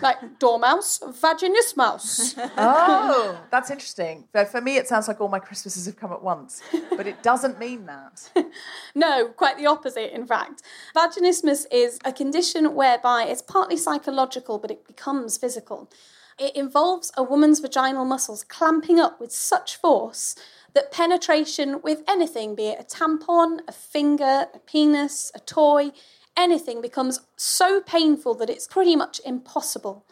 [0.00, 2.38] Like dormouse, vaginismus.
[2.56, 4.28] Oh, that's interesting.
[4.30, 6.62] For, for me, it sounds like all my Christmases have come at once,
[6.96, 8.30] but it doesn't mean that.
[8.94, 10.62] No, quite the opposite, in fact.
[10.94, 15.90] Vaginismus is a condition whereby it's partly psychological, but it becomes physical.
[16.38, 20.34] It involves a woman's vaginal muscles clamping up with such force
[20.74, 25.92] that penetration with anything, be it a tampon, a finger, a penis, a toy,
[26.36, 30.06] anything, becomes so painful that it's pretty much impossible.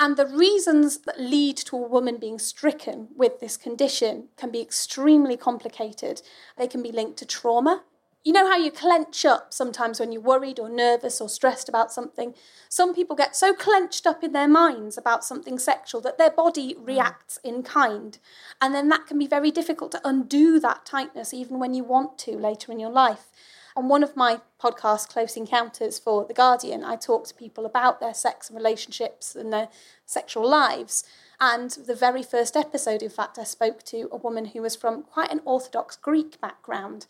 [0.00, 4.60] And the reasons that lead to a woman being stricken with this condition can be
[4.60, 6.22] extremely complicated.
[6.56, 7.82] They can be linked to trauma.
[8.22, 11.90] You know how you clench up sometimes when you're worried or nervous or stressed about
[11.90, 12.34] something?
[12.68, 16.74] Some people get so clenched up in their minds about something sexual that their body
[16.74, 16.86] mm.
[16.86, 18.18] reacts in kind.
[18.60, 22.18] And then that can be very difficult to undo that tightness even when you want
[22.18, 23.28] to later in your life.
[23.74, 28.00] On one of my podcasts, Close Encounters for The Guardian, I talk to people about
[28.00, 29.68] their sex and relationships and their
[30.04, 31.04] sexual lives.
[31.40, 35.04] And the very first episode, in fact, I spoke to a woman who was from
[35.04, 37.06] quite an Orthodox Greek background.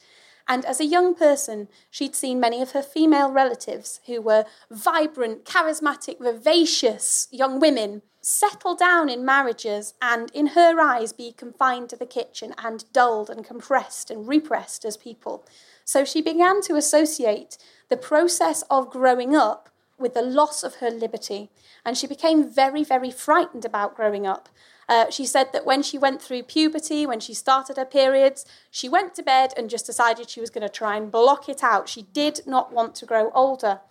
[0.48, 5.44] And as a young person, she'd seen many of her female relatives who were vibrant,
[5.44, 11.96] charismatic, vivacious young women settle down in marriages and, in her eyes, be confined to
[11.96, 15.44] the kitchen and dulled and compressed and repressed as people.
[15.84, 17.56] So she began to associate
[17.88, 21.50] the process of growing up with the loss of her liberty.
[21.84, 24.48] And she became very, very frightened about growing up.
[24.90, 28.88] Uh, she said that when she went through puberty, when she started her periods, she
[28.88, 31.88] went to bed and just decided she was going to try and block it out.
[31.88, 33.82] She did not want to grow older.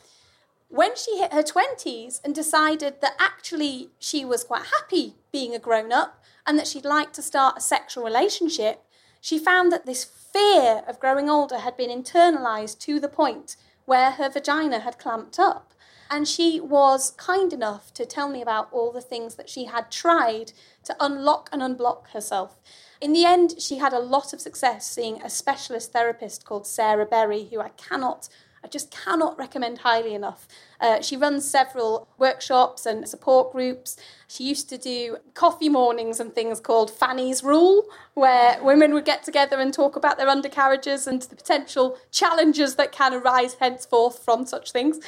[0.68, 5.60] When she hit her 20s and decided that actually she was quite happy being a
[5.60, 8.84] grown up and that she'd like to start a sexual relationship,
[9.22, 14.12] she found that this fear of growing older had been internalized to the point where
[14.12, 15.74] her vagina had clamped up.
[16.10, 19.92] And she was kind enough to tell me about all the things that she had
[19.92, 20.54] tried
[20.86, 22.58] to unlock and unblock herself.
[23.00, 27.06] In the end, she had a lot of success seeing a specialist therapist called Sarah
[27.06, 28.28] Berry, who I cannot
[28.64, 30.48] I just cannot recommend highly enough.
[30.82, 33.96] Uh, she runs several workshops and support groups.
[34.28, 37.86] She used to do coffee mornings and things called Fanny's Rule,
[38.16, 42.92] where women would get together and talk about their undercarriages and the potential challenges that
[42.92, 45.00] can arise henceforth from such things.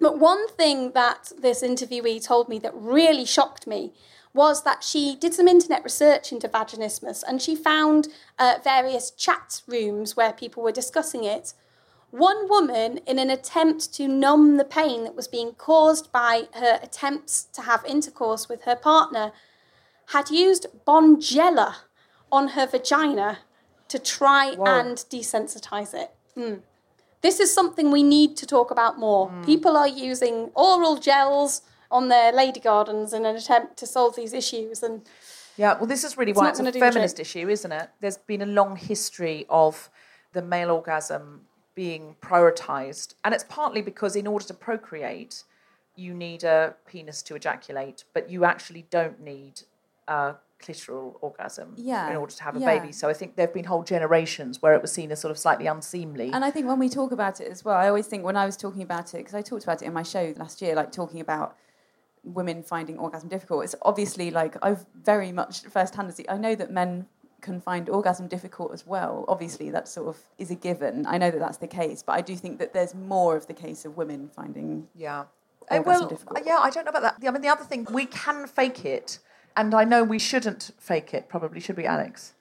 [0.00, 3.92] But one thing that this interviewee told me that really shocked me
[4.34, 9.62] was that she did some internet research into vaginismus and she found uh, various chat
[9.66, 11.54] rooms where people were discussing it.
[12.10, 16.78] One woman, in an attempt to numb the pain that was being caused by her
[16.82, 19.32] attempts to have intercourse with her partner,
[20.06, 21.76] had used Bonjela
[22.32, 23.40] on her vagina
[23.88, 26.12] to try and desensitize it.
[26.36, 26.60] Mm.
[27.20, 29.28] This is something we need to talk about more.
[29.28, 29.44] Hmm.
[29.44, 34.32] People are using oral gels on their lady gardens in an attempt to solve these
[34.32, 35.02] issues, and
[35.56, 37.72] Yeah, well, this is really It's why it's a gonna do the feminist issue, isn't
[37.72, 37.90] it?
[38.00, 39.90] There's been a long history of
[40.32, 45.44] the male orgasm being prioritized, and it's partly because in order to procreate,
[45.96, 49.62] you need a penis to ejaculate, but you actually don't need
[50.06, 52.78] a clitoral orgasm Yeah, in order to have a yeah.
[52.78, 52.92] baby.
[52.92, 55.38] So I think there have been whole generations where it was seen as sort of
[55.38, 56.30] slightly unseemly.
[56.32, 58.44] And I think when we talk about it as well, I always think when I
[58.46, 60.90] was talking about it, because I talked about it in my show last year, like
[60.92, 61.56] talking about
[62.24, 63.64] women finding orgasm difficult.
[63.64, 66.12] It's obviously like I've very much first hand.
[66.28, 67.06] I know that men
[67.40, 69.24] can find orgasm difficult as well.
[69.28, 71.06] Obviously, that sort of is a given.
[71.06, 73.54] I know that that's the case, but I do think that there's more of the
[73.54, 75.24] case of women finding Yeah.
[75.70, 76.40] Orgasm well, difficult.
[76.46, 77.28] yeah, I don't know about that.
[77.28, 79.18] I mean, the other thing, we can fake it,
[79.56, 81.28] and I know we shouldn't fake it.
[81.28, 82.34] Probably should we, Alix?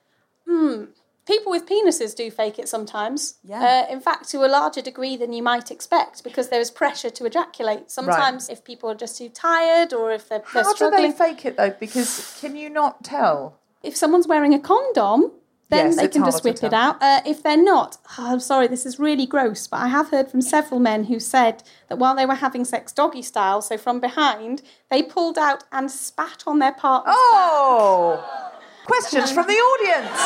[1.28, 3.36] People with penises do fake it sometimes.
[3.44, 3.86] Yeah.
[3.90, 7.10] Uh, in fact, to a larger degree than you might expect, because there is pressure
[7.10, 7.92] to ejaculate.
[7.92, 11.18] Sometimes, if people are just too tired or if they're, they're How do struggling, they
[11.18, 11.72] fake it though?
[11.72, 13.60] Because can you not tell?
[13.84, 15.32] if someone's wearing a condom,
[15.70, 17.02] then Yes, they can just whip it out.
[17.02, 20.30] Uh, if they're not, oh, I'm sorry, this is really gross, but I have heard
[20.32, 24.00] from several men who said that while they were having sex doggy style, so from
[24.00, 27.12] behind, they pulled out and spat on their partner.
[27.16, 28.24] Oh,
[28.86, 30.20] questions from the audience.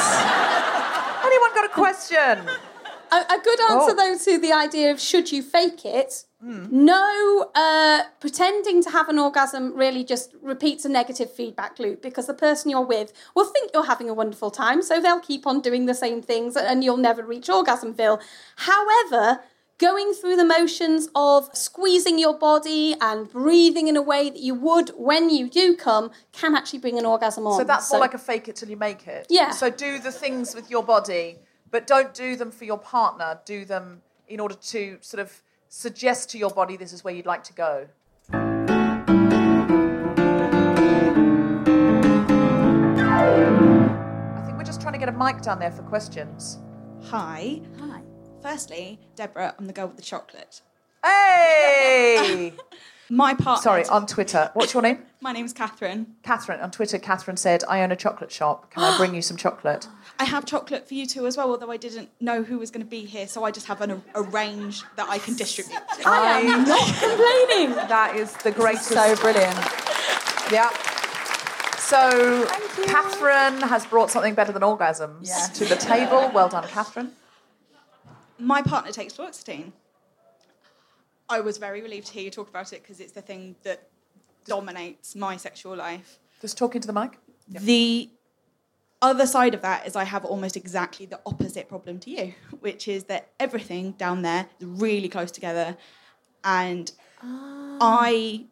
[1.26, 2.50] Anyone got a question?
[3.12, 3.96] A, a good answer, Oh.
[3.98, 6.26] though, to the idea of should you fake it.
[6.42, 6.66] Hmm.
[6.72, 12.26] No, uh, pretending to have an orgasm really just repeats a negative feedback loop because
[12.26, 15.62] the person you're with will think you're having a wonderful time, so they'll keep on
[15.62, 18.20] doing the same things and you'll never reach orgasmville.
[18.56, 19.42] However,
[19.78, 24.56] going through the motions of squeezing your body and breathing in a way that you
[24.56, 27.58] would when you do come can actually bring an orgasm on.
[27.60, 29.28] So that's more like a fake it till you make it.
[29.30, 29.52] Yeah.
[29.52, 31.38] So do the things with your body,
[31.70, 33.40] but don't do them for your partner.
[33.46, 35.42] Do them in order to sort of
[35.74, 37.88] suggest to your body this is where you'd like to go.
[38.34, 38.38] I
[44.46, 46.60] think we're just trying to get a mic down there for questions.
[47.04, 47.62] Hi.
[47.80, 48.02] Hi.
[48.42, 50.62] Firstly, Deborah, I'm the girl with the chocolate.
[51.04, 52.54] Hey!
[53.10, 53.62] My partner.
[53.62, 54.52] Sorry, on Twitter.
[54.54, 55.00] What's your name?
[55.22, 56.16] My name's Catherine.
[56.22, 56.60] Catherine.
[56.60, 58.72] On Twitter, Catherine said, I own a chocolate shop.
[58.72, 59.88] Can I bring you some chocolate?
[59.98, 60.01] Ah.
[60.22, 62.86] I have chocolate for you too as well, although I didn't know who was going
[62.86, 65.82] to be here, so I just have an, a range that I can distribute.
[66.06, 67.76] I am not complaining.
[67.90, 68.90] That is the greatest.
[68.90, 69.58] so brilliant.
[70.52, 70.70] Yeah.
[71.80, 72.46] So,
[72.86, 75.48] Catherine has brought something better than orgasms Yeah.
[75.56, 76.30] to the table.
[76.32, 77.14] Well done, Catherine.
[78.38, 79.72] My partner takes fluoxetine.
[81.30, 83.90] I was very relieved to hear you talk about it because it's the thing that
[84.46, 86.20] dominates my sexual life.
[86.42, 87.18] Just talking to the mic.
[87.48, 88.10] The
[89.02, 92.88] other side of that is I have almost exactly the opposite problem to you, which
[92.88, 95.78] is that everything down there is really close together
[96.44, 96.92] and
[97.22, 97.78] ah.
[97.82, 98.46] I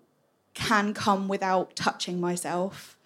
[0.53, 2.97] can come without touching myself.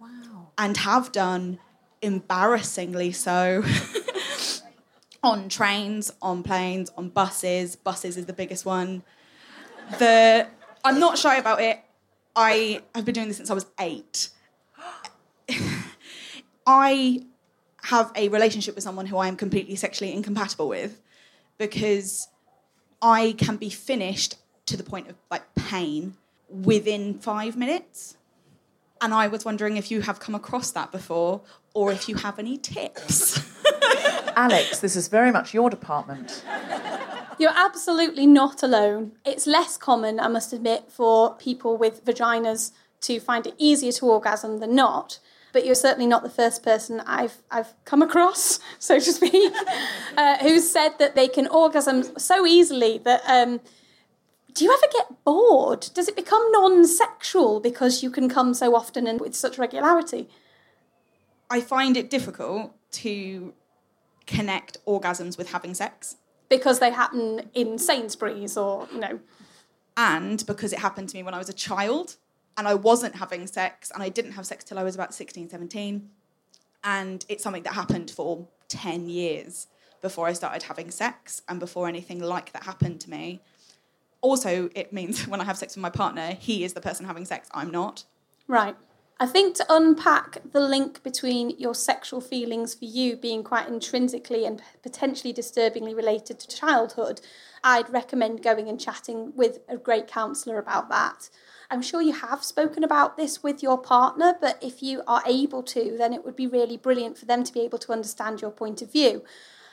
[0.00, 0.48] Wow.
[0.56, 1.58] And have done
[2.02, 3.64] embarrassingly so.
[5.22, 7.76] on trains, on planes, on buses.
[7.76, 9.02] Buses is the biggest one.
[9.98, 10.46] The
[10.84, 11.80] I'm not shy about it.
[12.36, 14.30] I have been doing this since I was eight.
[16.68, 17.22] I
[17.84, 21.00] have a relationship with someone who I am completely sexually incompatible with
[21.56, 22.28] because
[23.00, 24.34] I can be finished
[24.66, 26.14] to the point of like pain
[26.50, 28.18] within five minutes.
[29.00, 31.40] And I was wondering if you have come across that before
[31.72, 33.40] or if you have any tips.
[34.36, 36.44] Alix, this is very much your department.
[37.38, 39.12] You're absolutely not alone.
[39.24, 44.06] It's less common, I must admit, for people with vaginas to find it easier to
[44.06, 45.18] orgasm than not.
[45.52, 49.52] But you're certainly not the first person I've I've come across, so to speak,
[50.16, 53.22] uh, who said that they can orgasm so easily that.
[53.26, 53.60] Um,
[54.54, 55.88] do you ever get bored?
[55.94, 60.28] Does it become non-sexual because you can come so often and with such regularity?
[61.48, 63.52] I find it difficult to
[64.26, 66.16] connect orgasms with having sex.
[66.48, 69.20] Because they happen in Sainsbury's or you know
[69.98, 72.16] and because it happened to me when I was a child
[72.58, 75.48] and I wasn't having sex and I didn't have sex till I was about 16,
[75.48, 76.10] 17.
[76.82, 79.68] And it's something that happened for 10 years
[80.02, 83.40] before I started having sex and before anything like that happened to me.
[84.20, 87.24] Also, it means when I have sex with my partner, he is the person having
[87.24, 88.04] sex, I'm not.
[88.48, 88.76] Right.
[89.20, 94.44] I think to unpack the link between your sexual feelings for you being quite intrinsically
[94.44, 97.20] and potentially disturbingly related to childhood,
[97.64, 101.30] I'd recommend going and chatting with a great counsellor about that.
[101.70, 105.62] I'm sure you have spoken about this with your partner, but if you are able
[105.64, 108.50] to, then it would be really brilliant for them to be able to understand your
[108.50, 109.22] point of view.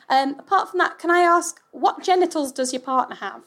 [0.10, 3.44] Um, apart from that, can I ask what genitals does your partner have?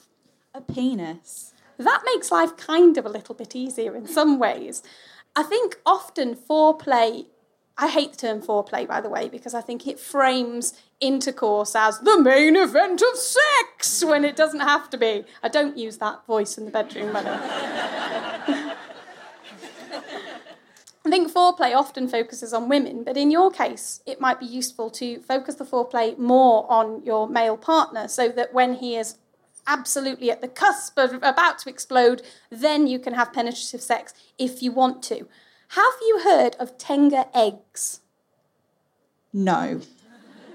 [0.54, 1.52] A penis.
[1.76, 4.82] that makes life kind of a little bit easier in some ways.
[5.36, 7.26] I think often foreplay,
[7.80, 12.00] I hate the term foreplay, by the way, because I think it frames intercourse as
[12.00, 15.24] the main event of sex when it doesn't have to be.
[15.44, 17.38] I don't use that voice in the bedroom, by the way.
[21.06, 24.90] I think foreplay often focuses on women, but in your case, it might be useful
[24.90, 29.18] to focus the foreplay more on your male partner so that when he is
[29.68, 34.62] absolutely at the cusp of about to explode, then you can have penetrative sex if
[34.62, 35.28] you want to.
[35.72, 38.00] Have you heard of Tenga eggs?
[39.34, 39.82] No.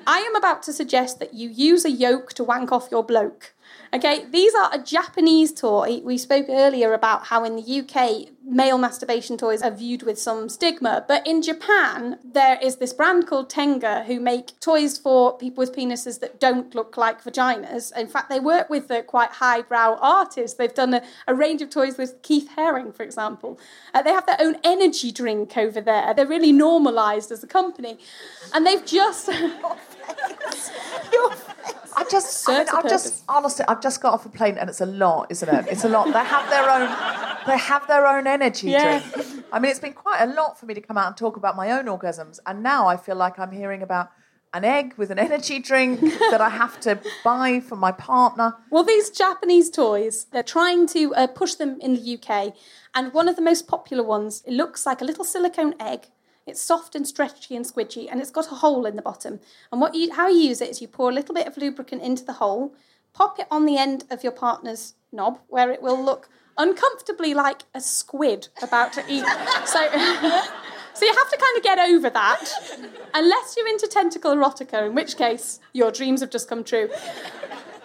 [0.08, 3.54] I am about to suggest that you use a yolk to wank off your bloke.
[3.94, 6.02] Okay, these are a Japanese toy.
[6.04, 10.50] We spoke earlier about how in the UK male masturbation toys are viewed with some
[10.50, 15.62] stigma, but in Japan there is this brand called Tenga who make toys for people
[15.62, 17.96] with penises that don't look like vaginas.
[17.96, 20.58] In fact, they work with the quite highbrow artists.
[20.58, 23.60] They've done a, a range of toys with Keith Haring, for example.
[23.94, 26.16] Uh, they have their own energy drink over there.
[26.16, 28.00] They're really normalised as a company,
[28.56, 29.30] and they've just.
[31.96, 34.82] I just, I mean, I've just, honestly, I've just got off a plane and it's
[34.82, 35.66] a lot, isn't it?
[35.70, 36.06] It's a lot.
[36.08, 36.90] They have their own,
[37.48, 39.00] they have their own energy Yeah.
[39.00, 39.28] drink.
[39.52, 41.56] I mean, it's been quite a lot for me to come out and talk about
[41.56, 44.10] my own orgasms, and now I feel like I'm hearing about
[44.56, 48.56] an egg with an energy drink that I have to buy for my partner.
[48.70, 52.54] Well, these Japanese toys, they're trying to uh, push them in the UK.
[52.94, 56.06] And one of the most popular ones, it looks like a little silicone egg.
[56.46, 59.40] It's soft and stretchy and squidgy, and it's got a hole in the bottom.
[59.72, 62.02] And what you, how you use it is you pour a little bit of lubricant
[62.02, 62.74] into the hole,
[63.14, 67.64] pop it on the end of your partner's knob, where it will look uncomfortably like
[67.74, 69.26] a squid about to eat.
[69.66, 69.80] So,
[70.94, 72.46] so you have to kind of get over that,
[73.14, 76.90] unless you're into tentacle erotica, in which case your dreams have just come true.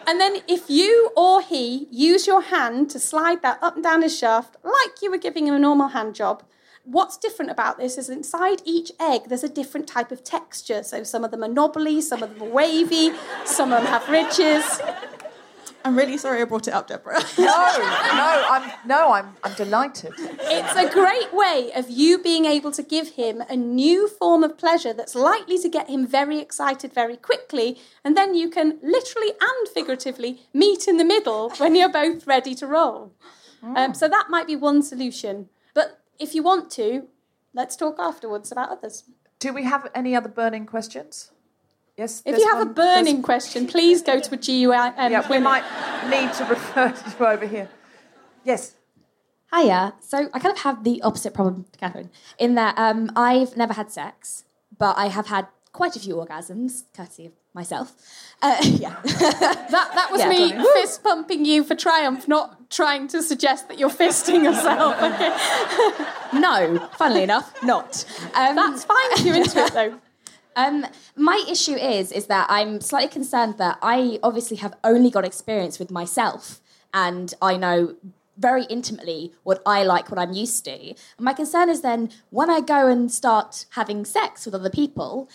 [0.08, 4.00] And then if you or he use your hand to slide that up and down
[4.00, 6.42] his shaft like you were giving him a normal hand job,
[6.90, 10.82] what's different about this is inside each egg there's a different type of texture.
[10.82, 13.12] So some of them are knobbly, some of them are wavy,
[13.44, 14.80] some of them have ridges.
[15.84, 17.22] I'm really sorry I brought it up, Deborah.
[17.38, 20.12] No, no, I'm no, I'm I'm delighted.
[20.18, 24.58] It's a great way of you being able to give him a new form of
[24.58, 29.32] pleasure that's likely to get him very excited very quickly, and then you can literally
[29.40, 33.12] and figuratively meet in the middle when you're both ready to roll.
[33.62, 35.48] Um, so that might be one solution.
[36.18, 37.08] But if you want to,
[37.54, 39.04] let's talk afterwards about others.
[39.38, 41.30] Do we have any other burning questions?
[41.96, 42.22] Yes.
[42.24, 42.74] If you have a one.
[42.74, 44.72] burning question, please go to a GUI.
[44.74, 45.64] Um, Yeah, we might
[46.08, 47.68] need to refer to you over here.
[48.44, 48.74] Yes.
[49.52, 49.94] Hiya.
[50.00, 53.72] So I kind of have the opposite problem to Catherine in that um, I've never
[53.72, 54.44] had sex,
[54.76, 57.94] but I have had quite a few orgasms, courtesy of myself.
[58.40, 58.96] Uh, yeah.
[59.68, 63.78] That, that was Yeah, me fist pumping you for triumph, not trying to suggest that
[63.78, 64.96] you're fisting yourself.
[65.08, 66.40] Okay.
[66.40, 68.04] no, funnily enough, not.
[68.34, 69.98] Um, That's fine if you're into it though.
[70.56, 75.24] Um, my issue is is that I'm slightly concerned that I obviously have only got
[75.24, 76.60] experience with myself,
[76.92, 77.94] and I know
[78.38, 80.78] very intimately what I like, what I'm used to.
[80.80, 80.96] And
[81.28, 85.28] my concern is then when I go and start having sex with other people,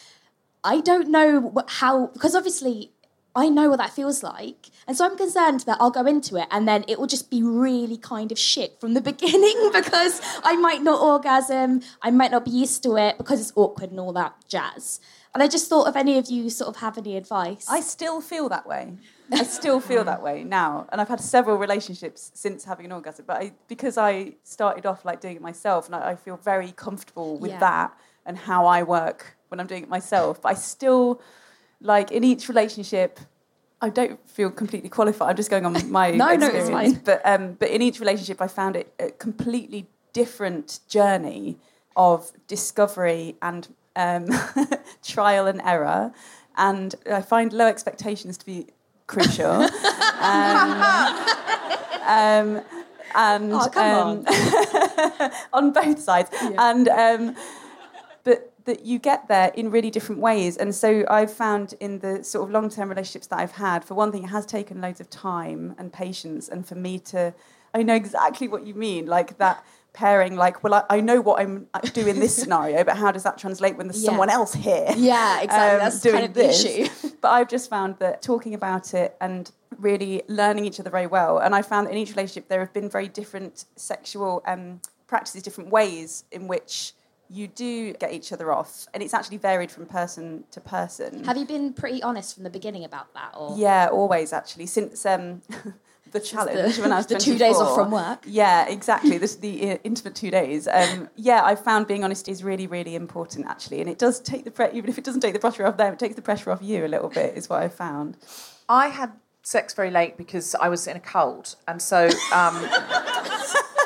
[0.63, 2.91] I don't know how because obviously
[3.35, 4.69] I know what that feels like.
[4.87, 7.41] And so I'm concerned that I'll go into it and then it will just be
[7.41, 12.45] really kind of shit from the beginning because I might not orgasm, I might not
[12.45, 14.99] be used to it because it's awkward and all that jazz.
[15.33, 17.65] And I just thought if any of you sort of have any advice.
[17.67, 18.93] I still feel that way.
[19.31, 23.25] I still feel that way now, and I've had several relationships since having an orgasm.
[23.25, 26.71] But I, because I started off like doing it myself, and I, I feel very
[26.71, 27.59] comfortable with Yeah.
[27.61, 27.97] that
[28.27, 30.41] and how I work when I'm doing it myself.
[30.41, 31.21] But I still,
[31.79, 33.19] like in each relationship,
[33.81, 35.29] I don't feel completely qualified.
[35.29, 36.95] I'm just going on my No, no, it's fine.
[37.05, 41.57] But um, but in each relationship, I found it a completely different journey
[41.95, 44.27] of discovery and um,
[45.03, 46.11] trial and error.
[46.57, 48.67] And I find low expectations to be
[49.05, 49.51] crucial.
[50.31, 50.81] um,
[52.05, 52.61] um,
[53.15, 56.31] and Oh, come um, on both sides.
[56.57, 57.35] And um,
[58.65, 60.57] that you get there in really different ways.
[60.57, 63.93] And so I've found in the sort of long term relationships that I've had, for
[63.93, 67.33] one thing, it has taken loads of time and patience, and for me to,
[67.73, 71.39] I know exactly what you mean, like that pairing, like, well, I, I know what
[71.39, 74.07] I'm doing in this scenario, but how does that translate when there's Yeah.
[74.09, 74.87] someone else here?
[74.95, 75.73] Yeah, exactly.
[75.75, 76.65] um, That's doing kind of the this.
[76.65, 76.89] issue.
[77.21, 79.49] But I've just found that talking about it and
[79.79, 82.73] really learning each other very well, and I found that in each relationship there have
[82.73, 86.93] been very different sexual um, practices, different ways in which
[87.33, 91.23] you do get each other off, and it's actually varied from person to person.
[91.23, 93.33] have you been pretty honest from the beginning about that?
[93.35, 95.41] Or Yeah, always actually since um,
[96.11, 98.23] the challenge when I was the two days off from work.
[98.27, 99.17] Yeah, exactly.
[99.17, 100.67] This the uh, intimate two days.
[100.67, 104.45] Um, yeah, I found being honest is really, really important actually, and it does take
[104.45, 106.51] the pre- even if it doesn't take the pressure off them, it takes the pressure
[106.51, 107.35] off you a little bit.
[107.35, 108.15] Is what I found.
[108.69, 109.11] I had
[109.41, 112.69] sex very late because I was in a cult, and so um,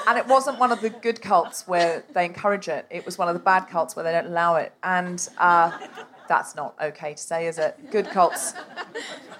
[0.07, 2.85] and it wasn't one of the good cults where they encourage it.
[2.89, 4.71] It was one of the bad cults where they don't allow it.
[4.81, 5.77] And uh,
[6.29, 7.91] that's not okay to say, is it?
[7.91, 8.53] Good cults.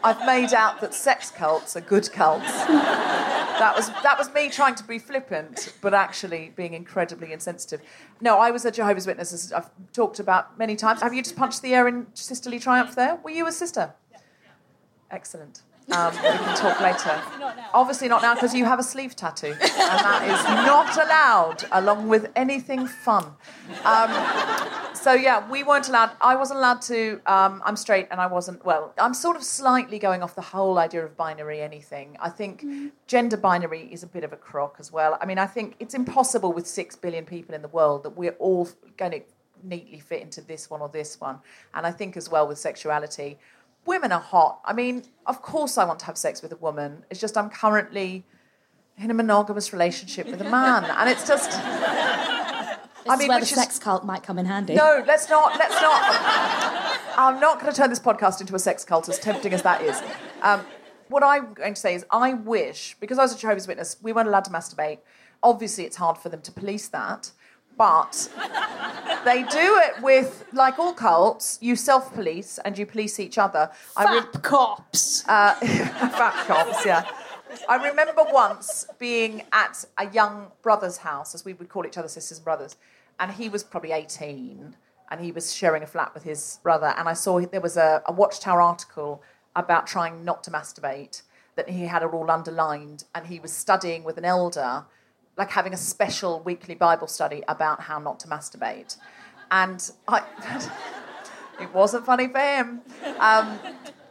[0.04, 2.52] I've made out that sex cults are good cults.
[2.66, 7.82] that was that was me trying to be flippant, but actually being incredibly insensitive.
[8.20, 11.02] No, I was a Jehovah's Witness, as I've talked about many times.
[11.02, 13.16] Have you just punched the air in sisterly triumph there?
[13.24, 13.94] Were you a sister?
[15.10, 15.62] Excellent.
[15.90, 17.22] Um, we can talk later.
[17.74, 22.10] Obviously not now because you have a sleeve tattoo, and that is not allowed along
[22.10, 23.24] with anything fun.
[23.86, 24.12] Um,
[24.94, 26.12] so yeah, we weren't allowed.
[26.20, 27.22] I wasn't allowed to.
[27.26, 28.66] Um, I'm straight, and I wasn't.
[28.66, 32.18] Well, I'm sort of slightly going off the whole idea of binary anything.
[32.20, 32.66] I think
[33.08, 35.18] gender binary is a bit of a crock as well.
[35.22, 38.36] I mean, I think it's impossible with six billion people in the world that we're
[38.40, 38.68] all
[38.98, 39.22] going to
[39.64, 41.40] neatly fit into this one or this one.
[41.74, 43.40] And I think as well with sexuality,
[43.88, 44.60] women are hot.
[44.66, 47.06] I mean, of course I want to have sex with a woman.
[47.10, 48.26] It's just I'm currently
[48.98, 51.52] in a monogamous relationship with a man, and it's just.
[51.52, 54.76] This I mean, where the which is- sex cult might come in handy.
[54.76, 55.58] No, let's not.
[55.58, 57.00] Let's not.
[57.18, 59.82] I'm not going to turn this podcast into a sex cult, as tempting as that
[59.82, 60.00] is.
[60.42, 60.62] Um,
[61.08, 64.12] what I'm going to say is, I wish because I was a Jehovah's Witness, we
[64.12, 65.00] weren't allowed to masturbate.
[65.42, 67.32] Obviously, it's hard for them to police that,
[67.78, 68.30] but
[69.24, 73.70] they do it with, like all cults, you self-police and you police each other.
[73.96, 75.28] I Fap cops.
[75.28, 77.10] uh, fat cops, yeah.
[77.70, 82.08] I remember once being at a young brother's house, as we would call each other
[82.08, 82.76] sisters and brothers,
[83.20, 84.76] and he was probably 18
[85.10, 86.94] and he was sharing a flat with his brother.
[86.98, 89.24] And I saw there was a, a Watchtower article
[89.56, 91.22] about trying not to masturbate,
[91.56, 94.86] that he had it all underlined, and he was studying with an elder,
[95.38, 98.98] like having a special weekly Bible study about how not to masturbate.
[99.52, 100.24] And I.
[101.60, 102.82] It wasn't funny for him.
[103.20, 103.60] Um,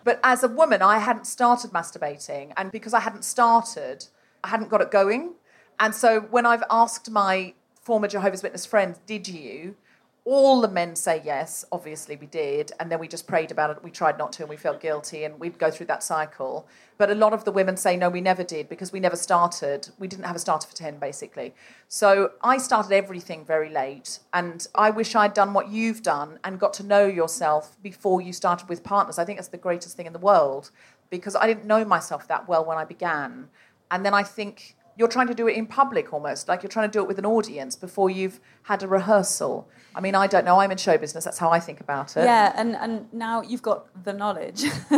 [0.04, 2.52] but as a woman, I hadn't started masturbating.
[2.56, 4.06] And because I hadn't started,
[4.42, 5.34] I hadn't got it going.
[5.78, 9.76] And so when I've asked my former Jehovah's Witness friends, did you?
[10.28, 12.72] All the men say yes, obviously we did.
[12.80, 13.84] And then we just prayed about it.
[13.84, 16.66] We tried not to and we felt guilty and we'd go through that cycle.
[16.98, 19.88] But a lot of the women say, no, we never did because we never started.
[20.00, 21.54] We didn't have a starter for 10, basically.
[21.86, 24.18] So I started everything very late.
[24.34, 28.32] And I wish I'd done what you've done and got to know yourself before you
[28.32, 29.20] started with partners.
[29.20, 30.72] I think that's the greatest thing in the world
[31.08, 33.48] because I didn't know myself that well when I began.
[33.92, 36.88] And then I think you're trying to do it in public almost, like you're trying
[36.88, 39.68] to do it with an audience before you've had a rehearsal.
[39.94, 40.60] I mean, I don't know.
[40.60, 41.24] I'm in show business.
[41.24, 42.24] That's how I think about it.
[42.24, 44.64] Yeah, and, and now you've got the knowledge.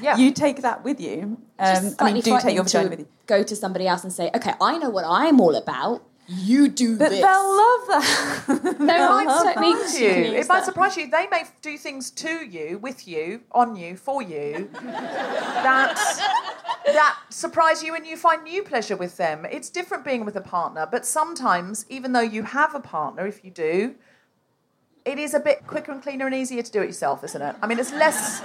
[0.00, 0.16] Yeah.
[0.18, 1.38] You take that with you.
[1.58, 3.08] Just Um, I mean, do take your frightening vagina to with you.
[3.26, 6.02] Go to somebody else and say, okay, I know what I'm all about.
[6.28, 7.20] You do But this.
[7.20, 8.76] they'll love that.
[8.80, 10.12] there It are might techniques surprise you you.
[10.14, 10.64] can use It might there.
[10.64, 11.10] surprise you.
[11.10, 15.94] They may do things to you, with you, on you, for you, that
[16.86, 19.44] that surprise you and you find new pleasure with them.
[19.50, 23.44] It's different being with a partner, but sometimes, even though you have a partner, if
[23.44, 23.94] you do,
[25.04, 27.54] it is a bit quicker and cleaner and easier to do it yourself, isn't it?
[27.62, 28.42] I mean, it's less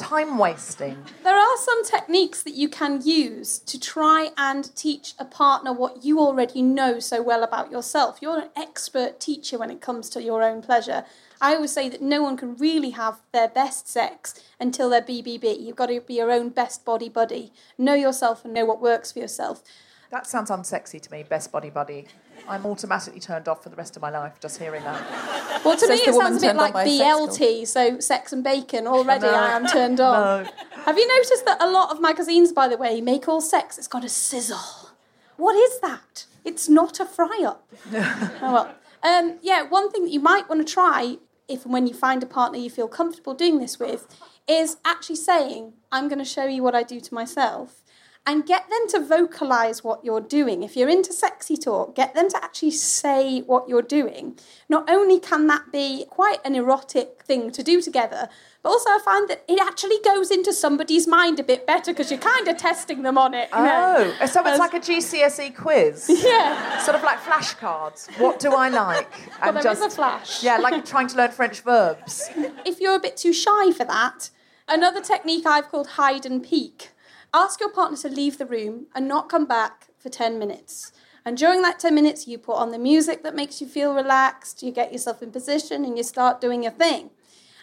[0.00, 0.96] time wasting.
[1.22, 6.04] There are some techniques that you can use to try and teach a partner what
[6.04, 8.18] you already know so well about yourself.
[8.22, 11.04] You're an expert teacher when it comes to your own pleasure.
[11.40, 15.60] I always say that no one can really have their best sex until they're BBB.
[15.60, 17.52] You've got to be your own best body buddy.
[17.76, 19.62] Know yourself and know what works for yourself.
[20.10, 22.06] That sounds unsexy to me, best body buddy.
[22.48, 25.62] I'm automatically turned off for the rest of my life just hearing that.
[25.64, 28.32] Well, to Says me, it sounds a bit like by a sex BLT, so sex
[28.32, 28.86] and bacon.
[28.86, 29.34] Already, No.
[29.34, 30.44] I am turned on.
[30.44, 30.50] No.
[30.84, 33.78] Have you noticed that a lot of magazines, by the way, make all sex?
[33.78, 34.90] It's got a sizzle.
[35.36, 36.26] What is that?
[36.44, 37.66] It's not a fry up.
[37.94, 38.74] oh well.
[39.02, 41.16] Um, yeah, one thing that you might want to try,
[41.48, 44.06] if and when you find a partner you feel comfortable doing this with,
[44.46, 47.82] is actually saying, "I'm going to show you what I do to myself."
[48.26, 50.62] And get them to vocalize what you're doing.
[50.62, 54.38] If you're into sexy talk, get them to actually say what you're doing.
[54.68, 58.28] Not only can that be quite an erotic thing to do together,
[58.62, 62.10] but also I find that it actually goes into somebody's mind a bit better because
[62.10, 63.48] you're kind of testing them on it.
[63.52, 64.14] you know.
[64.20, 66.06] Oh, so it's like a GCSE quiz.
[66.22, 66.78] Yeah.
[66.82, 68.10] Sort of like flashcards.
[68.20, 69.08] What do I like?
[69.42, 70.44] Well, there is a flash.
[70.44, 72.28] Yeah, like trying to learn French verbs.
[72.66, 74.28] if you're a bit too shy for that,
[74.68, 76.90] another technique I've called hide and peek.
[77.32, 80.92] Ask your partner to leave the room and not come back for 10 minutes.
[81.24, 84.62] And during that 10 minutes, you put on the music that makes you feel relaxed,
[84.62, 87.10] you get yourself in position, and you start doing your thing.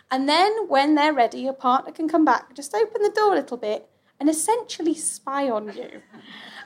[0.09, 3.35] And then, when they're ready, your partner can come back, just open the door a
[3.35, 3.89] little bit,
[4.19, 6.01] and essentially spy on you.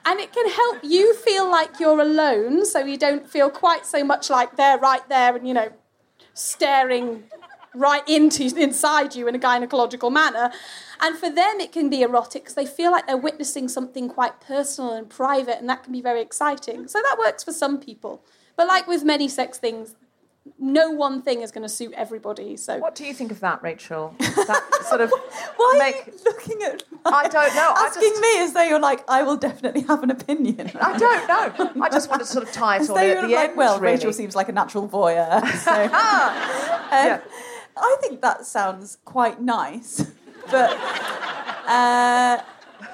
[0.06, 4.04] And it can help you feel like you're alone, so you don't feel quite so
[4.04, 5.72] much like they're right there and, you know,
[6.34, 7.24] staring
[7.74, 10.52] right into inside you in a gynecological manner.
[11.00, 14.40] And for them, it can be erotic because they feel like they're witnessing something quite
[14.42, 16.88] personal and private, and that can be very exciting.
[16.88, 18.24] So that works for some people.
[18.56, 19.96] But like with many sex things,
[20.60, 22.58] no one thing is going to suit everybody.
[22.58, 24.16] So What do you think of that, Rachel?
[24.20, 25.12] That sort of
[25.56, 26.08] Why make.
[26.08, 27.74] are you looking at I don't know.
[27.78, 30.72] Asking just- me as though you're like, I will definitely have an opinion.
[30.80, 31.82] I don't know.
[31.84, 33.58] I just want to sort of tie it all in at the like, end.
[33.58, 33.94] well, really.
[33.96, 35.42] Rachel seems like a natural voyeur.
[35.64, 37.22] So, um, Yeah.
[37.84, 40.06] I think that sounds quite nice,
[40.52, 42.42] but uh,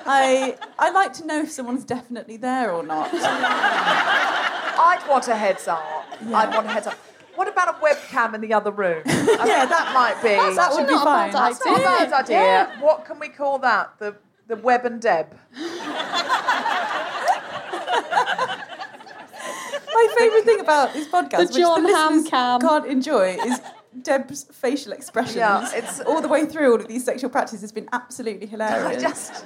[0.05, 3.09] I I like to know if someone's definitely there or not.
[3.13, 5.83] I'd want a heads up.
[6.33, 6.93] I'd want a heads up.
[7.35, 9.03] What about a webcam in the other room?
[9.05, 9.37] I think
[9.69, 10.29] that might be.
[10.55, 11.31] that would be not a fine.
[11.31, 12.77] bad That's not a bad idea.
[12.79, 13.93] What can we call that?
[13.99, 14.15] The
[14.47, 15.27] the Web and Deb.
[19.93, 22.61] My favourite thing about this podcast, The Jon which the Hamm listeners cam.
[22.61, 23.59] can't enjoy, is
[24.01, 25.35] Deb's facial expressions.
[25.37, 28.97] Yeah, it's- all the way through all of these sexual practices has been absolutely hilarious.
[28.97, 29.45] I just.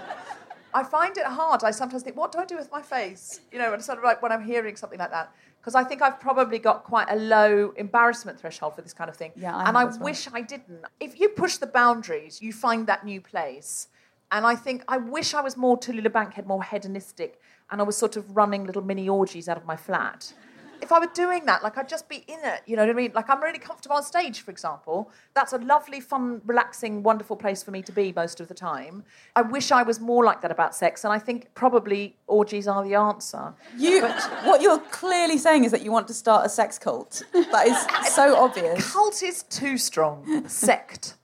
[0.73, 1.63] I find it hard.
[1.65, 3.41] I sometimes think, what do I do with my face?
[3.51, 5.31] You know, and sort of like when I'm hearing something like that.
[5.59, 9.15] Because I think I've probably got quite a low embarrassment threshold for this kind of
[9.17, 9.31] thing.
[9.35, 9.99] Yeah, I and I well.
[9.99, 10.85] wish I didn't.
[10.99, 13.89] If you push the boundaries, you find that new place.
[14.31, 17.39] And I think I wish I was more Tallulah Bankhead, more hedonistic,
[17.69, 20.33] and I was sort of running little mini orgies out of my flat.
[20.81, 22.93] If I were doing that, like I'd just be in it, you know what I
[22.93, 23.11] mean?
[23.13, 25.11] Like I'm really comfortable on stage, for example.
[25.33, 29.03] That's a lovely, fun, relaxing, wonderful place for me to be most of the time.
[29.35, 32.83] I wish I was more like that about sex, and I think probably orgies are
[32.83, 33.53] the answer.
[33.77, 34.07] You,
[34.43, 37.23] what you're clearly saying is that you want to start a sex cult.
[37.33, 38.91] That is so obvious.
[38.91, 40.47] Cult is too strong.
[40.47, 41.15] Sect.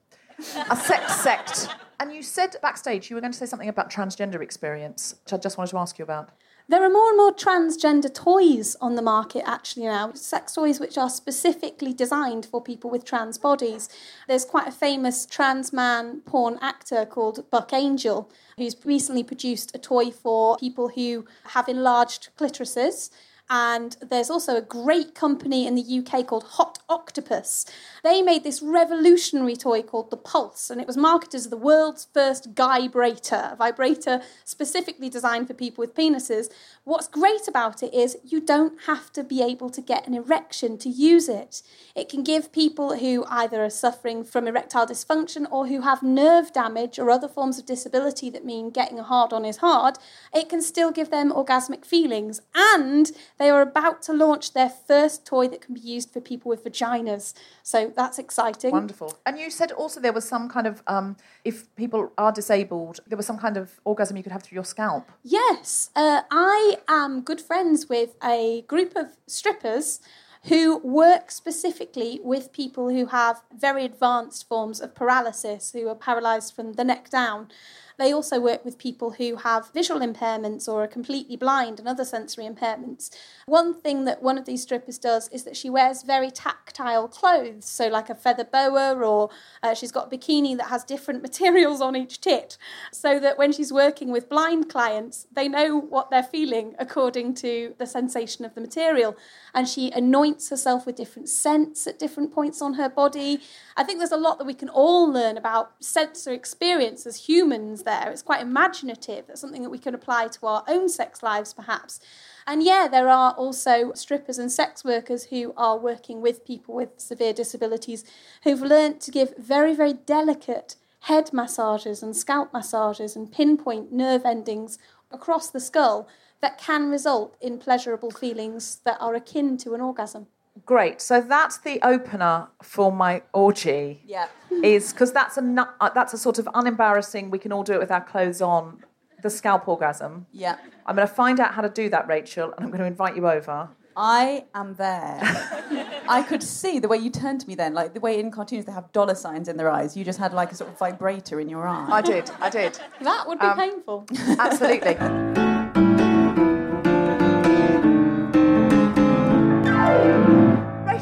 [0.70, 1.68] A sex sect.
[1.99, 5.38] And you said backstage you were going to say something about transgender experience, which I
[5.38, 6.30] just wanted to ask you about.
[6.70, 10.97] There are more and more transgender toys on the market actually now, sex toys which
[10.97, 13.88] are specifically designed for people with trans bodies.
[14.28, 19.80] There's quite a famous trans man porn actor called Buck Angel who's recently produced a
[19.80, 23.11] toy for people who have enlarged clitorises.
[23.50, 27.66] And there's also a great company in the UK called Hot Octopus.
[28.04, 32.08] They made this revolutionary toy called the Pulse, and it was marketed as the world's
[32.14, 36.50] first vibrator, a vibrator specifically designed for people with penises.
[36.84, 40.78] What's great about it is you don't have to be able to get an erection
[40.80, 41.62] to use it.
[41.95, 46.52] It can give people who either are suffering from erectile dysfunction or who have nerve
[46.52, 49.98] damage or other forms of disability that mean getting a hard on is hard,
[50.34, 52.41] it can still give them orgasmic feelings.
[52.56, 56.50] And they are about to launch their first toy that can be used for people
[56.50, 57.34] with vaginas.
[57.64, 58.72] So that's exciting.
[58.72, 59.18] Wonderful.
[59.26, 63.18] And you said also there was some kind of, um, if people are disabled, there
[63.18, 65.12] was some kind of orgasm you could have through your scalp.
[65.24, 70.00] Yes, uh, I am good friends with a group of strippers
[70.44, 76.54] who work specifically with people who have very advanced forms of paralysis, who are paralyzed
[76.56, 77.50] from the neck down.
[77.98, 82.06] They also work with people who have visual impairments or are completely blind and other
[82.06, 83.10] sensory impairments.
[83.48, 87.66] One thing that one of these strippers does is that she wears very tactile clothes,
[87.66, 89.30] so like a feather boa, or
[89.64, 92.58] uh, she's got a bikini that has different materials on each tit,
[92.91, 97.74] so that when she's working with blind clients, they know what they're feeling according to
[97.80, 99.16] the sensation of the material.
[99.56, 103.39] And she anoints herself with different scents at different points on her body.
[103.76, 107.84] I think there's a lot that we can all learn about sensory experience as humans
[107.88, 108.12] there.
[108.12, 109.26] It's quite imaginative.
[109.26, 112.00] That's something that we can apply to our own sex lives, perhaps.
[112.46, 116.90] And yeah, there are also strippers and sex workers who are working with people with
[116.98, 118.06] severe disabilities
[118.44, 124.26] who've learnt to give very, very delicate head massages and scalp massages and pinpoint nerve
[124.26, 124.78] endings
[125.10, 126.08] across the skull
[126.42, 130.28] that can result in pleasurable feelings that are akin to an orgasm.
[130.66, 131.02] Great.
[131.02, 134.02] So that's the opener for my orgy.
[134.06, 134.27] Yeah.
[134.64, 137.30] Is because that's a nu- uh, that's a sort of unembarrassing.
[137.30, 138.84] We can all do it with our clothes on.
[139.23, 140.27] The scalp orgasm.
[140.32, 140.57] Yeah.
[140.86, 143.15] I'm going to find out how to do that, Rachel, and I'm going to invite
[143.15, 143.68] you over.
[143.95, 145.18] I am there.
[146.07, 148.65] I could see the way you turned to me then, like the way in cartoons
[148.65, 149.98] they have dollar signs in their eyes.
[149.98, 151.88] You just had like a sort of vibrator in your eye.
[151.90, 152.30] I did.
[152.40, 152.80] I did.
[153.02, 154.06] That would be Um, painful.
[154.38, 154.94] Absolutely.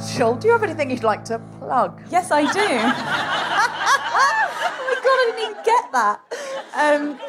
[0.06, 2.00] Rachel, do you have anything you'd like to plug?
[2.12, 2.60] Yes, I do.
[2.60, 2.86] oh
[4.88, 6.22] my god, I didn't even get that.
[6.76, 7.20] Um,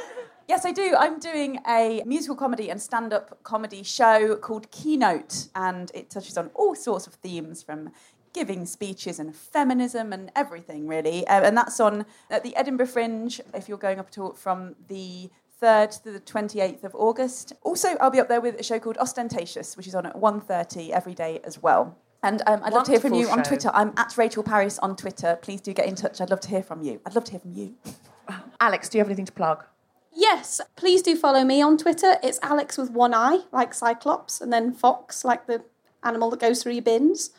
[0.46, 0.94] yes, I do.
[0.94, 6.50] I'm doing a musical comedy and stand-up comedy show called Keynote, and it touches on
[6.52, 7.92] all sorts of themes from
[8.34, 11.26] giving speeches and feminism and everything really.
[11.28, 13.40] Uh, and that's on at the Edinburgh Fringe.
[13.54, 15.30] If you're going up at all from the
[15.62, 17.54] 3rd to the 28th of August.
[17.62, 20.90] Also, I'll be up there with a show called Ostentatious, which is on at 1.30
[20.90, 21.96] every day as well.
[22.26, 23.44] And um, I'd love to hear from you Wonderful on.
[23.44, 23.70] Twitter.
[23.72, 25.38] I'm at Rachel Parris on Twitter.
[25.40, 26.20] Please do get in touch.
[26.20, 27.00] I'd love to hear from you.
[27.06, 27.76] I'd love to hear from you.
[28.60, 29.64] Alix, do you have anything to plug?
[30.12, 32.16] Yes, please do follow me on Twitter.
[32.24, 35.62] It's Alix with one eye, like Cyclops, and then Fox, like the
[36.02, 37.30] animal that goes through your bins.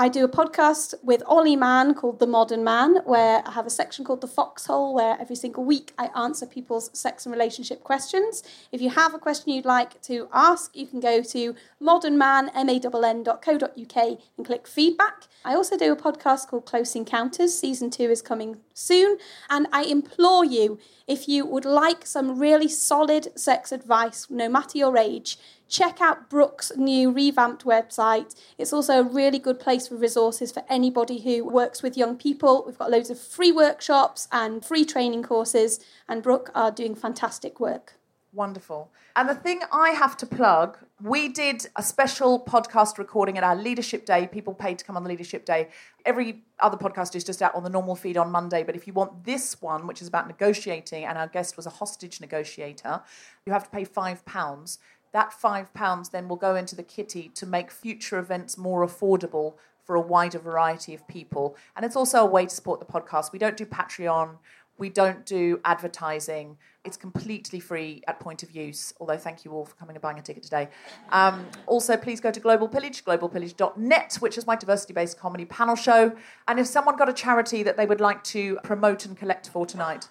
[0.00, 3.70] I do a podcast with Ollie Mann called The Modern Mann, where I have a
[3.70, 8.44] section called The Foxhole, where every single week I answer people's sex and relationship questions.
[8.70, 14.46] If you have a question you'd like to ask, you can go to modernmann.co.uk and
[14.46, 15.24] click feedback.
[15.44, 17.58] I also do a podcast called Close Encounters.
[17.58, 19.18] Season two is coming soon.
[19.50, 24.78] And I implore you, if you would like some really solid sex advice, no matter
[24.78, 25.38] your age,
[25.68, 28.34] check out Brook's new revamped website.
[28.56, 32.64] It's also a really good place for resources for anybody who works with young people.
[32.66, 37.60] We've got loads of free workshops and free training courses, and Brooke are doing fantastic
[37.60, 37.97] work.
[38.34, 38.90] Wonderful.
[39.16, 43.56] And the thing I have to plug, we did a special podcast recording at our
[43.56, 44.26] Leadership Day.
[44.26, 45.68] People paid to come on the Leadership Day.
[46.04, 48.62] Every other podcast is just out on the normal feed on Monday.
[48.62, 51.70] But if you want this one, which is about negotiating, and our guest was a
[51.70, 53.00] hostage negotiator,
[53.46, 54.78] you have to pay £5.
[55.12, 59.94] That £5 then will go into the kitty to make future events more affordable for
[59.94, 61.56] a wider variety of people.
[61.74, 63.32] And it's also a way to support the podcast.
[63.32, 64.36] We don't do Patreon.
[64.78, 66.56] We don't do advertising.
[66.84, 70.18] It's completely free at point of use, although thank you all for coming and buying
[70.18, 70.68] a ticket today.
[71.10, 75.74] Um, also, please go to Global Pillage, globalpillage.net, which is my diversity based comedy panel
[75.74, 76.12] show.
[76.46, 79.66] And if someone got a charity that they would like to promote and collect for
[79.66, 80.08] tonight.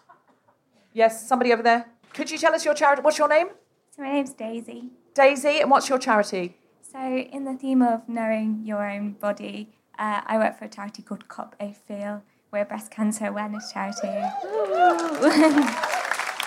[0.94, 1.88] Yes, somebody over there.
[2.14, 3.02] Could you tell us your charity?
[3.02, 3.48] What's your name?
[3.96, 4.90] So my name's Daisy.
[5.14, 6.58] Daisy, and what's your charity?
[6.82, 11.02] So in the theme of knowing your own body, uh, I work for a charity
[11.02, 12.24] called Coppa Feel.
[12.52, 14.08] We're a breast cancer awareness charity.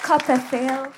[0.02, 0.92] Coppa Feel.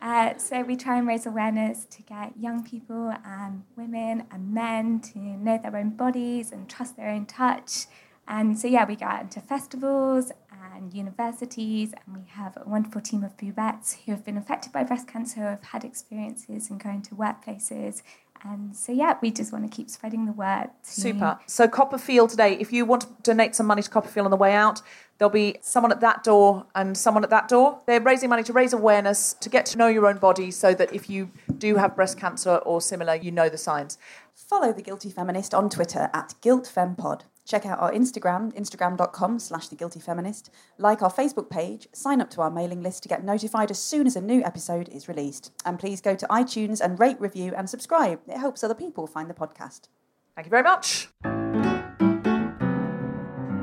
[0.00, 5.00] Uh, so we try and raise awareness to get young people and women and men
[5.00, 7.86] to know their own bodies and trust their own touch.
[8.26, 10.32] And so yeah, we go out into festivals
[10.74, 14.84] and universities, and we have a wonderful team of Boobettes who have been affected by
[14.84, 18.02] breast cancer, who have had experiences in going to workplaces.
[18.44, 20.70] And so yeah, we just want to keep spreading the word.
[20.84, 21.38] to- Super.
[21.46, 24.30] So Coppa Feel today, if you want to donate some money to Coppa Feel on
[24.30, 24.80] the way out,
[25.18, 27.80] there'll be someone at that door and someone at that door.
[27.86, 30.92] They're raising money to raise awareness, to get to know your own body so that
[30.94, 33.98] if you do have breast cancer or similar, you know the signs.
[34.34, 37.22] Follow The Guilty Feminist on Twitter at GuiltFemPod.
[37.48, 40.50] Check out our Instagram, instagram.com slash The Guilty Feminist.
[40.76, 44.06] Like our Facebook page, sign up to our mailing list to get notified as soon
[44.06, 45.50] as a new episode is released.
[45.64, 48.20] And please go to iTunes and rate, review, and subscribe.
[48.28, 49.88] It helps other people find the podcast.
[50.36, 51.08] Thank you very much.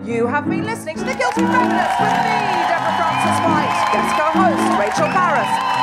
[0.03, 5.14] You have been listening to The Guilty Feminist with me, Deborah Frances-White, guest co-host Rachel
[5.14, 5.75] very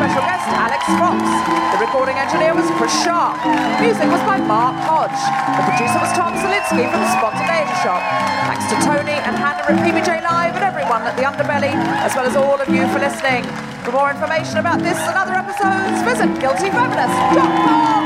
[0.00, 1.20] special guest Alix Fox.
[1.76, 3.36] The recording engineer was Chris Sharp.
[3.84, 5.12] Music was by Mark Hodge.
[5.60, 8.00] The producer was Tom Salinsky from Spontaneity Shop.
[8.48, 12.24] Thanks to Tony and Hannah at PBJ Live and everyone at The Underbelly, as well
[12.24, 13.44] as all of you for listening.
[13.84, 18.00] For more information about this and other episodes, visit guiltyfeminist.com.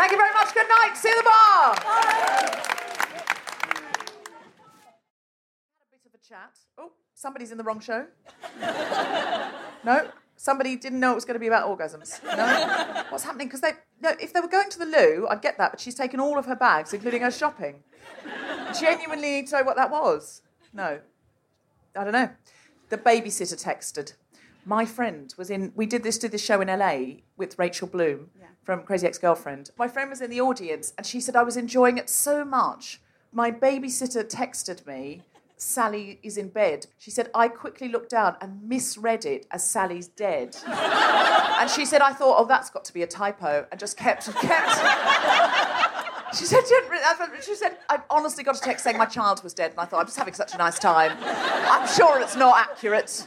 [0.00, 0.48] Thank you very much.
[0.56, 0.96] Good night.
[0.96, 1.76] See you at the bar.
[5.76, 6.56] Had a bit of a chat.
[6.78, 8.06] Oh, somebody's in the wrong show.
[9.84, 12.22] no, somebody didn't know it was going to be about orgasms.
[12.24, 13.46] No, what's happening?
[13.46, 15.72] Because they, no, if they were going to the loo, I'd get that.
[15.72, 17.82] But she's taken all of her bags, including her shopping.
[18.80, 20.40] Genuinely need to know what that was.
[20.72, 21.00] No,
[21.94, 22.30] I don't know.
[22.88, 24.14] The babysitter texted.
[24.64, 25.72] My friend was in.
[25.76, 28.30] We did this did this show in LA with Rachel Bloom
[28.62, 29.70] from Crazy Ex-Girlfriend.
[29.76, 33.00] My friend was in the audience, and she said I was enjoying it so much.
[33.32, 35.22] My babysitter texted me.
[35.60, 36.86] Sally is in bed.
[36.96, 40.56] She said, I quickly looked down and misread it as Sally's dead.
[40.66, 44.24] and she said, I thought, oh, that's got to be a typo, and just kept,
[44.40, 44.76] kept.
[46.34, 46.62] She said,
[47.42, 50.00] she, said, I honestly got a text saying my child was dead, and I thought,
[50.00, 51.12] I'm just having such a nice time.
[51.20, 53.26] I'm sure it's not accurate.